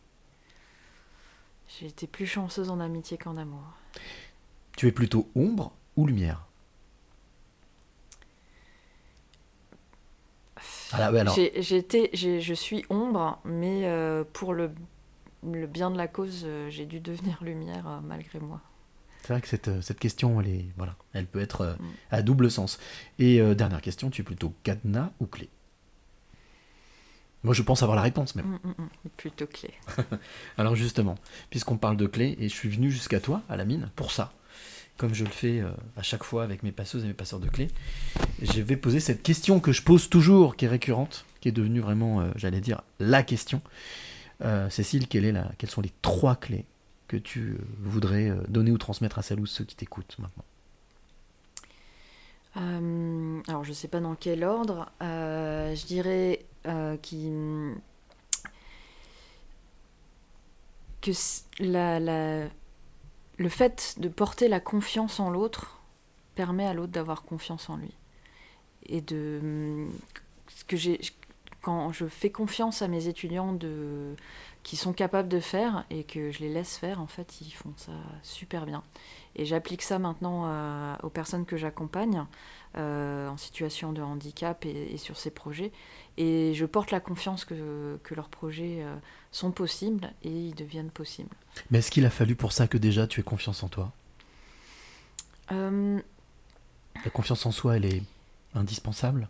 [1.68, 3.64] J'ai été plus chanceuse en amitié qu'en amour.
[4.78, 6.46] Tu es plutôt ombre ou lumière
[10.92, 11.24] Ah ouais,
[12.14, 14.70] j'ai- je suis ombre, mais euh, pour le,
[15.52, 18.62] le bien de la cause, euh, j'ai dû devenir lumière euh, malgré moi.
[19.22, 21.86] C'est vrai que cette, cette question, elle, est, voilà, elle peut être euh, Mm.
[22.12, 22.78] à double sens.
[23.20, 25.50] Et dernière question, tu es plutôt cadenas ou clé?
[27.44, 28.46] Moi je pense avoir la réponse même.
[28.64, 29.10] Mm, mm.
[29.18, 29.72] Plutôt clé.
[30.58, 31.16] Alors justement,
[31.50, 34.32] puisqu'on parle de clés, et je suis venu jusqu'à toi, à la mine, pour ça,
[34.98, 37.50] comme je le fais euh, à chaque fois avec mes passeuses et mes passeurs de
[37.50, 37.70] clés,
[38.42, 41.80] je vais poser cette question que je pose toujours, qui est récurrente, qui est devenue
[41.80, 43.62] vraiment, euh, j'allais dire, la question.
[44.42, 46.66] Euh, Cécile, quelles sont les trois clés
[47.08, 50.46] que tu voudrais donner ou transmettre à celles ou ceux qui t'écoutent maintenant?
[53.48, 54.90] Alors, je sais pas dans quel ordre.
[55.02, 57.74] Je dirais que
[61.60, 62.48] la-
[63.38, 65.82] le fait de porter la confiance en l'autre
[66.36, 67.94] permet à l'autre d'avoir confiance en lui.
[68.86, 69.88] Et de
[70.48, 71.00] ce que j'ai
[71.64, 74.14] quand je fais confiance à mes étudiants de
[74.64, 77.74] qui sont capables de faire et que je les laisse faire, en fait, ils font
[77.76, 77.92] ça
[78.22, 78.82] super bien.
[79.36, 82.24] Et j'applique ça maintenant à- aux personnes que j'accompagne
[82.78, 85.72] euh, en situation de handicap et, et sur ces projets.
[86.18, 88.96] Et je porte la confiance que, que leurs projets euh,
[89.32, 91.36] sont possibles et ils deviennent possibles.
[91.72, 93.92] Mais est-ce qu'il a fallu pour ça que déjà tu aies confiance en toi?
[95.52, 96.00] Euh,
[97.04, 98.04] La confiance en soi, elle est
[98.56, 99.28] indispensable?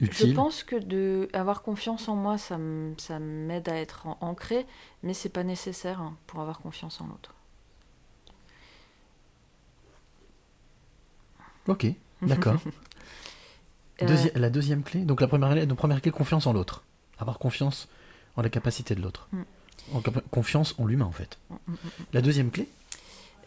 [0.00, 4.66] Je pense que de avoir confiance en moi, ça m'aide à être ancré,
[5.02, 7.34] mais c'est pas nécessaire hein, pour avoir confiance en l'autre.
[11.68, 11.86] Ok,
[12.22, 12.56] d'accord.
[14.02, 16.82] Euh, Deuxi- La deuxième clé, donc la première, la première clé, confiance en l'autre.
[17.18, 17.88] Avoir confiance
[18.36, 19.28] en la capacité de l'autre.
[19.32, 19.42] Mm.
[19.92, 21.38] En confiance en l'humain, en fait.
[21.50, 21.76] Mm, mm, mm.
[22.12, 22.68] La deuxième clé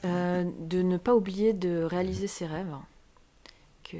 [0.05, 2.75] Euh, de ne pas oublier de réaliser ses rêves.
[3.83, 3.97] Que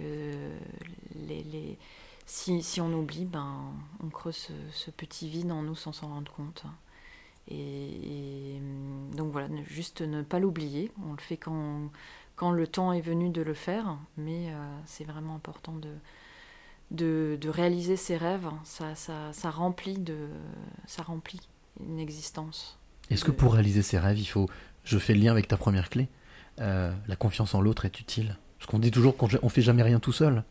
[1.27, 1.77] les, les-
[2.25, 6.07] si, si on oublie, ben, on creuse ce, ce petit vide en nous sans s'en
[6.09, 6.63] rendre compte.
[7.47, 10.91] Et, et, hum, donc voilà, juste ne pas l'oublier.
[11.05, 11.89] On le fait quand,
[12.35, 15.89] quand le temps est venu de le faire, mais euh, c'est vraiment important de,
[16.91, 18.47] de, de réaliser ses rêves.
[18.63, 20.29] Ça, ça, ça, remplit de,
[20.87, 21.41] ça remplit
[21.79, 22.79] une existence.
[23.09, 24.49] Est-ce que pour réaliser ses rêves, il faut.
[24.83, 26.09] Je fais le lien avec ta première clé.
[26.61, 28.37] euh, la confiance en l'autre est utile?
[28.59, 30.43] Parce qu'on dit toujours qu'on ne fait jamais rien tout seul.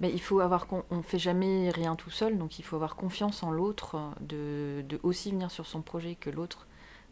[0.00, 2.96] Mais il faut avoir, con- on fait jamais rien tout seul, donc il faut avoir
[2.96, 6.66] confiance en l'autre, de, de aussi venir sur son projet que l'autre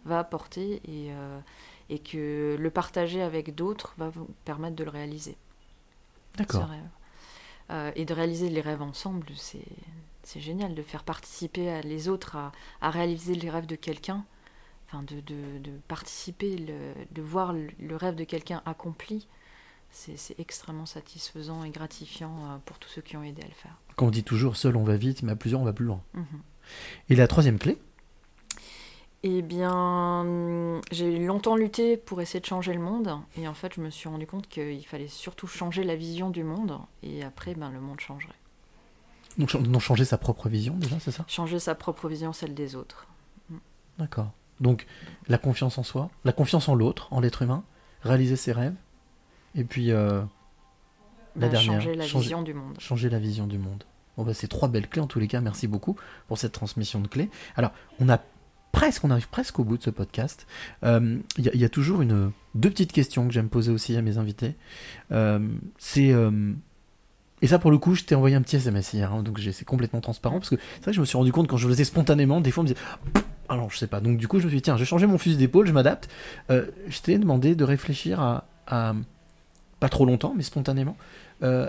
[0.04, 1.38] va apporter et, euh,
[1.90, 5.36] et que le partager avec d'autres va vous permettre de le réaliser.
[6.36, 6.68] D'accord.
[7.70, 9.64] Euh, et de réaliser les rêves ensemble, c'est
[10.24, 14.24] c'est génial de faire participer à- les autres à, à réaliser les rêves de quelqu'un,
[14.88, 19.28] enfin de, de- de participer, le- de voir le rêve de quelqu'un accompli.
[19.94, 23.76] C'est extrêmement satisfaisant et gratifiant euh, pour tous ceux qui ont aidé à le faire.
[23.96, 26.00] Quand on dit toujours seul on va vite, mais à plusieurs on va plus loin.
[26.14, 26.24] Mhm.
[27.10, 27.78] Et la troisième clé?
[29.24, 33.74] Eh bien, hum, j'ai longtemps lutté pour essayer de changer le monde, et en fait,
[33.76, 37.54] je me suis rendu compte qu'il fallait surtout changer la vision du monde, et après,
[37.54, 38.32] ben, le monde changerait.
[39.38, 41.24] donc, ch- donc changer sa propre vision déjà, c'est ça?
[41.28, 43.06] Changer sa propre vision, celle des autres.
[43.98, 44.32] D'accord.
[44.60, 44.86] Donc
[45.28, 47.62] la confiance en soi, la confiance en l'autre, en l'être humain,
[48.02, 48.74] réaliser ses rêves,
[49.54, 50.22] et puis euh,
[51.36, 52.74] la dernière, changer la vision du monde.
[52.78, 53.84] Changer la vision du monde.
[54.16, 55.40] Bon bah c'est trois belles clés en tous les cas.
[55.40, 55.96] Merci beaucoup
[56.28, 57.30] pour cette transmission de clés.
[57.56, 58.20] Alors on a
[58.72, 60.46] presque, on arrive presque au bout de ce podcast.
[60.84, 63.70] Euh, Il y, a- il y a toujours une deux petites questions que j'aime poser
[63.72, 64.54] aussi à mes invités.
[65.12, 65.38] Euh,
[65.78, 66.52] c'est euh,
[67.42, 69.64] et ça, pour le coup, je t'ai envoyé un petit SMS hier, hein, donc c'est
[69.64, 71.74] complètement transparent, parce que c'est vrai que je me suis rendu compte quand je le
[71.74, 72.80] faisais spontanément, des fois on me disait,
[73.48, 75.08] alors je sais pas, donc du coup je me suis dit, tiens, je vais changer
[75.08, 76.08] mon fusil d'épaule, je m'adapte.
[76.50, 78.94] Euh, je t'ai demandé de réfléchir à, à-
[79.82, 80.96] pas trop longtemps, mais spontanément,
[81.42, 81.66] euh,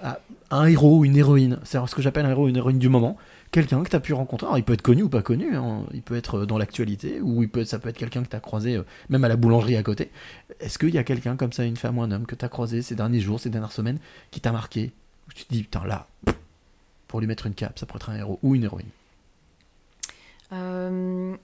[0.52, 2.88] un héros ou une héroïne, c'est ce que j'appelle un héros ou une héroïne du
[2.88, 3.18] moment,
[3.50, 5.82] quelqu'un que tu as pu rencontrer, alors il peut être connu ou pas connu, hein,
[5.96, 8.84] il peut être dans l'actualité, ou ça peut être quelqu'un que tu as croisé euh,
[9.10, 10.12] même à la boulangerie à côté.
[10.60, 12.50] Est-ce qu'il y a quelqu'un comme ça, une femme ou un homme, que tu as
[12.50, 13.98] croisé ces derniers jours, ces dernières semaines,
[14.30, 14.92] qui t'a marqué
[15.34, 16.06] Tu te dis, putain, là,
[17.08, 18.90] pour lui mettre une cape, ça pourrait être un héros ou une héroïne?
[20.52, 21.36] Euh,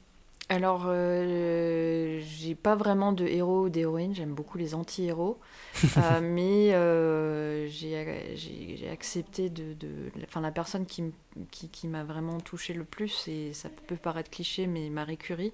[0.50, 5.39] alors, euh, j'ai pas vraiment de héros ou d'héroïne, j'aime beaucoup les anti-héros,
[5.97, 11.04] Euh, mais euh, j'ai accepté de, de- Enfin, la personne qui,
[11.52, 15.54] qui, qui m'a vraiment touché le plus, et ça peut paraître cliché, mais Marie Curie.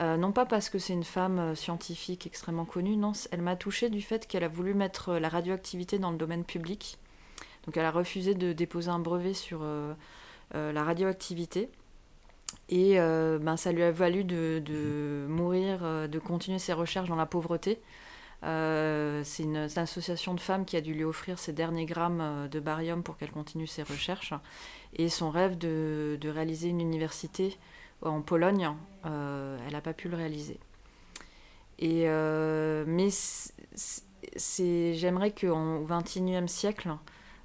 [0.00, 3.90] Euh, non pas parce que c'est une femme scientifique extrêmement connue, non, elle m'a touchée
[3.90, 6.98] du fait qu'elle a voulu mettre la radioactivité dans le domaine public.
[7.66, 9.62] Donc elle a refusé de déposer un brevet sur
[10.54, 11.70] la radioactivité.
[12.68, 17.08] Et euh, ben, ça lui a valu de, de mourir, euh, de continuer ses recherches
[17.08, 17.80] dans la pauvreté.
[18.44, 22.60] Euh, c'est une, association de femmes qui a dû lui offrir ses derniers grammes de
[22.60, 24.34] barium pour qu'elle continue ses recherches.
[24.96, 27.58] Et son rêve de, de réaliser une université
[28.00, 28.70] en Pologne,
[29.04, 30.58] elle n'a pas pu le réaliser.
[31.78, 33.10] Et, mais
[34.36, 36.96] j'aimerais qu'au XXIe siècle,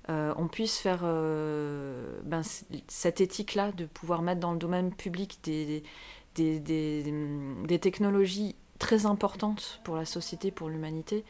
[0.09, 2.41] euh, on puisse faire euh, ben,
[2.87, 5.83] cette éthique-là, de pouvoir mettre dans le domaine public des,
[6.35, 7.13] des, des,
[7.65, 11.25] des technologies très importantes pour la société, pour l'humanité,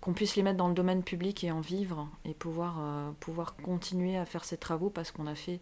[0.00, 3.56] qu'on puisse les mettre dans le domaine public et en vivre, et pouvoir, euh, pouvoir
[3.56, 5.60] continuer à faire ces travaux parce qu'on a fait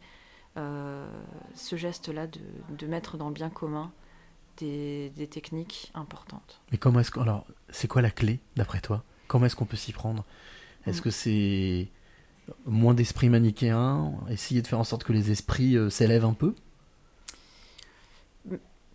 [0.55, 2.39] ce geste-là de,
[2.77, 3.91] de mettre dans le bien commun
[4.59, 6.61] des, des techniques importantes.
[6.71, 7.21] Mais comment est-ce que.
[7.21, 9.03] Alors, c'est quoi la clé, d'après toi?
[9.29, 10.27] Comment est-ce qu'on peut s'y prendre?
[10.87, 11.05] Est-ce Mm.
[11.05, 11.89] que c'est
[12.67, 16.55] moins d'esprit manichéen Essayer de faire en sorte que les esprits euh, s'élèvent un peu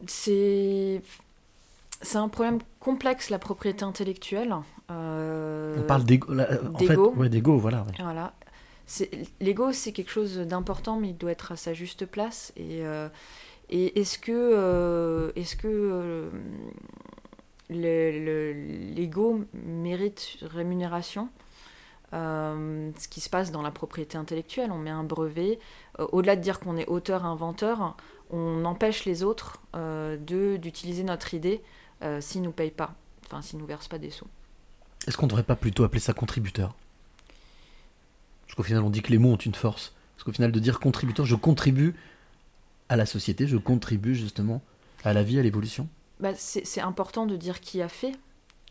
[0.06, 1.02] C'est
[2.02, 4.56] c'est un problème complexe la propriété intellectuelle.
[4.92, 6.28] Euh, On parle d'ego.
[6.74, 7.82] En fait, ouais, d'ego, voilà.
[7.84, 7.94] ouais.
[8.00, 8.34] Voilà.
[8.86, 9.10] C'est-
[9.42, 12.54] L'ego, c'est quelque chose d'important, mais il doit être à sa juste place.
[12.56, 13.10] Et, euh,
[13.72, 16.30] et est-ce que, est-ce que
[17.70, 18.54] le- le-
[18.94, 21.30] l'ego mérite rémunération?
[22.14, 25.60] Euh, ce qui se passe dans la propriété intellectuelle, on met un brevet.
[26.00, 27.96] Euh, Au-delà de dire qu'on est auteur-inventeur,
[28.30, 30.18] on empêche les autres euh,
[30.58, 31.62] d'utiliser notre idée
[32.04, 32.96] euh, s'ils nous payent pas,
[33.26, 34.28] enfin s'ils nous versent pas des sous.
[35.08, 36.76] Est-ce qu'on ne devrait pas plutôt appeler ça contributeur?
[38.46, 39.94] Parce qu'au final, on dit que les mots ont une force.
[40.16, 41.96] Parce qu'au final, de dire contributeur, je contribue
[42.90, 44.62] à la société, je contribue justement
[45.04, 45.88] à la vie, à l'évolution?
[46.20, 48.14] Bah, c'est important de dire qui a fait,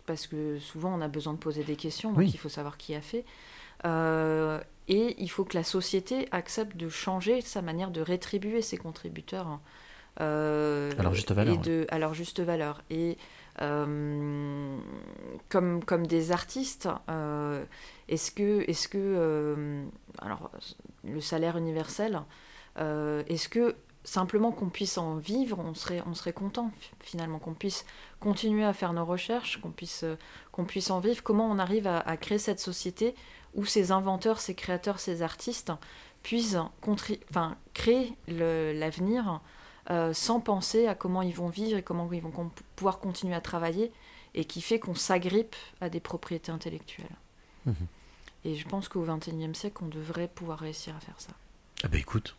[0.06, 2.30] parce que souvent on a besoin de poser des questions, donc Oui.
[2.32, 3.24] il faut savoir qui a fait.
[3.84, 8.76] Euh, et il faut que la société accepte de changer sa manière de rétribuer ses
[8.78, 9.58] contributeurs.
[10.20, 12.82] euh, À leur juste valeur, Et de, à leur juste valeur.
[12.90, 13.18] Et
[13.62, 14.76] euh,
[15.48, 17.64] comme, comme des artistes, euh,
[18.08, 19.84] est-ce que, est que euh,
[20.22, 20.50] alors,
[21.04, 22.20] le salaire universel,
[22.78, 23.74] est-ce que
[24.06, 27.84] simplement qu'on puisse en vivre, on serait, on serait content finalement, qu'on puisse
[28.20, 30.16] continuer à faire nos recherches, qu'on puisse, euh,
[30.52, 31.22] qu'on puisse en vivre.
[31.22, 33.14] Comment on arrive à, à créer cette société
[33.54, 35.72] où ces inventeurs, ces créateurs, ces artistes
[36.22, 36.56] puissent
[37.30, 39.40] enfin, créer l'avenir
[39.90, 43.40] euh, sans penser à comment ils vont vivre et comment ils vont pouvoir continuer à
[43.40, 43.92] travailler
[44.34, 47.16] et qui fait qu'on s'agrippe à des propriétés intellectuelles.
[47.64, 47.74] Mhm.
[48.44, 51.32] Et je pense qu'au XXIe siècle, on devrait pouvoir réussir à faire ça.
[51.82, 52.36] Ah bah écoute,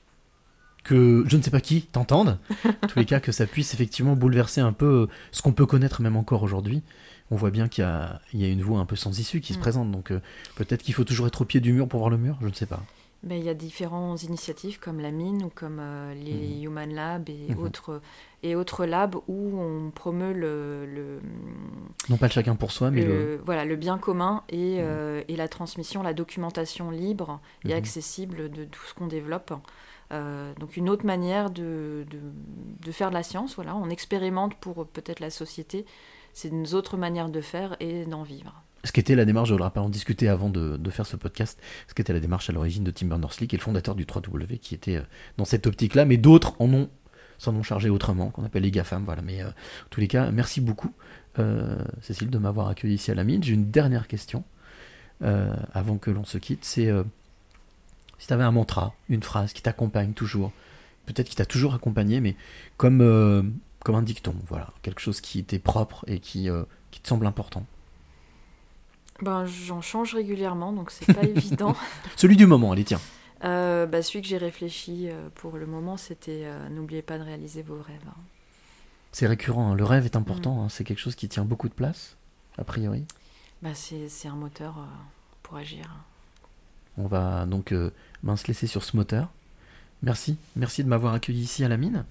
[0.87, 4.15] que je ne sais pas qui t'entende, en tous les cas que ça puisse effectivement
[4.15, 6.81] bouleverser un peu ce qu'on peut connaître même encore aujourd'hui.
[7.29, 9.41] On voit bien qu'il y a, il y a une voie un peu sans issue
[9.41, 9.61] qui se Mm.
[9.61, 10.21] présente, donc euh,
[10.55, 12.53] peut-être qu'il faut toujours être au pied du mur pour voir le mur, je ne
[12.53, 12.81] sais pas.
[13.23, 17.27] Ben, il y a différentes initiatives comme la mine ou comme euh, les Human Lab
[17.29, 17.59] et, Mhm.
[17.59, 17.99] autres,
[18.43, 21.19] et autres labs où on promeut le, le-
[22.09, 23.07] Non pas le chacun pour soi, mais le.
[23.35, 27.77] le- voilà, le bien commun et, euh, et la transmission, la documentation libre et Mhm.
[27.77, 29.51] accessible de tout ce qu'on développe.
[30.13, 32.05] Euh, donc une autre manière de,
[32.91, 35.85] faire de la science, voilà, on expérimente pour peut-être la société,
[36.33, 38.63] c'est une autre manière de faire et d'en vivre.
[38.83, 41.93] Ce qu'était la démarche, je le rappelle, on discutait avant de, faire ce podcast, ce
[41.93, 44.75] qu'était la démarche à l'origine de Tim Berners-Lee, qui est le fondateur du 3W, qui
[44.75, 45.01] était euh,
[45.37, 46.89] dans cette optique-là, mais d'autres en ont,
[47.37, 49.21] s'en ont chargé autrement, qu'on appelle les GAFAM, voilà.
[49.21, 50.93] Mais euh, en tous les cas, merci beaucoup,
[52.01, 53.43] Cécile, de m'avoir accueilli ici à la mine.
[53.43, 54.43] J'ai une dernière question,
[55.21, 56.91] avant que l'on se quitte, c'est
[58.17, 60.51] si tu avais un mantra, une phrase qui t'accompagne toujours,
[61.05, 62.35] peut-être qui t'a toujours accompagné, mais
[62.77, 63.43] comme, euh,
[63.83, 67.25] comme un dicton, voilà, quelque chose qui était propre et qui, euh, qui te semble
[67.25, 67.65] important.
[69.21, 71.75] Ben, j'en change régulièrement, donc c'est pas évident.
[72.15, 73.01] Celui du moment, allez, tiens.
[73.43, 77.81] Euh, bah, celui que j'ai réfléchi pour le moment, c'était n'oubliez pas de réaliser vos
[77.81, 78.01] rêves.
[78.07, 78.13] hein.
[79.11, 79.75] C'est récurrent, hein.
[79.75, 80.69] le rêve est important, hein.
[80.69, 82.17] c'est quelque chose qui tient beaucoup de place,
[82.57, 83.05] a priori.
[83.63, 84.75] Bah, c'est c'est un moteur
[85.41, 85.87] pour agir.
[86.97, 87.91] On va donc euh,
[88.35, 89.29] se laisser sur ce moteur.
[90.03, 92.05] Merci, merci de m'avoir accueilli ici à la mine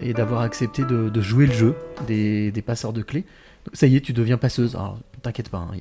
[0.00, 1.76] et d'avoir accepté de, jouer le jeu
[2.06, 3.24] des, passeurs de clés.
[3.72, 4.76] Ça y est, tu deviens passeuse.
[4.76, 5.76] Alors, t'inquiète pas, hein,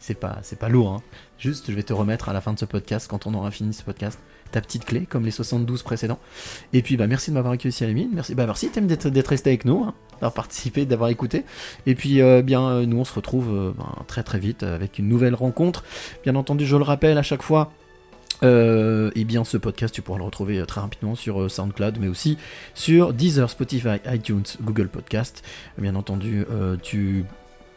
[0.00, 0.92] c'est pas, pas lourd.
[0.92, 1.02] hein.
[1.38, 3.72] Juste, je vais te remettre à la fin de ce podcast, quand on aura fini
[3.72, 4.18] ce podcast,
[4.60, 6.18] petite clé, comme les 72 précédents.
[6.72, 7.88] Et puis, bah, merci de m'avoir accueilli ici à.
[8.12, 11.44] Merci, bah, merci Thème, d'être, resté avec nous, hein, d'avoir participé, d'avoir écouté.
[11.86, 14.98] Et puis, euh, bien, euh, nous, on se retrouve euh, ben, très très vite avec
[14.98, 15.84] une nouvelle rencontre.
[16.24, 17.72] Bien entendu, je le rappelle à chaque fois.
[18.42, 22.36] Et bien ce podcast tu pourras le retrouver très rapidement sur SoundCloud mais aussi
[22.74, 25.42] sur Deezer, Spotify, iTunes, Google Podcast.
[25.78, 26.44] Bien entendu,
[26.82, 27.24] tu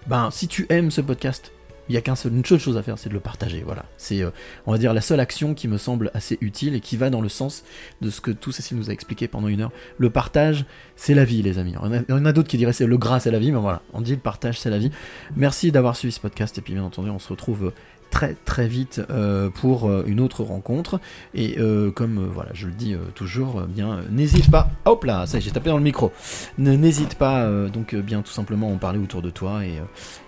[0.08, 1.54] ben si tu aimes ce podcast,
[1.90, 3.64] il y a qu'une seul, seule chose à faire, c'est de le partager.
[3.66, 4.32] Voilà, c'est euh,
[4.66, 7.22] on va dire la seule action qui me semble assez utile et qui va dans
[7.22, 7.64] le sens
[8.02, 9.72] de ce que tout Cécile nous a expliqué pendant une heure.
[9.98, 10.66] Le partage,
[10.96, 11.76] c'est la vie, les amis.
[11.84, 13.82] Il y en a, d'autres qui diraient c'est le gras, c'est la vie, mais voilà,
[13.94, 14.92] on dit le partage, c'est la vie.
[15.36, 17.72] Merci d'avoir suivi ce podcast et puis bien entendu, on se retrouve
[18.10, 21.00] très très vite euh, pour euh, une autre rencontre.
[21.34, 24.70] Et euh, comme voilà je le dis toujours bien n'hésite pas.
[24.86, 26.12] Hop là ça j'ai tapé dans le micro.
[26.58, 29.62] N'hésite pas donc bien tout simplement en parler autour de toi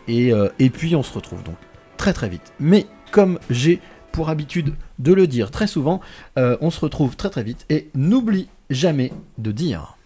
[0.07, 1.55] et, puis on se retrouve donc
[1.97, 2.53] très très vite.
[2.59, 3.79] Mais comme j'ai
[4.11, 6.01] pour habitude de le dire très souvent
[6.35, 9.97] on se retrouve très très vite et n'oublie jamais de dire.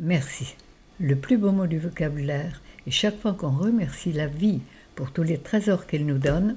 [0.00, 0.54] Merci.
[1.00, 4.60] Le plus beau mot du vocabulaire, et chaque fois qu'on remercie la vie
[4.96, 6.56] pour tous les trésors qu'elle nous donne,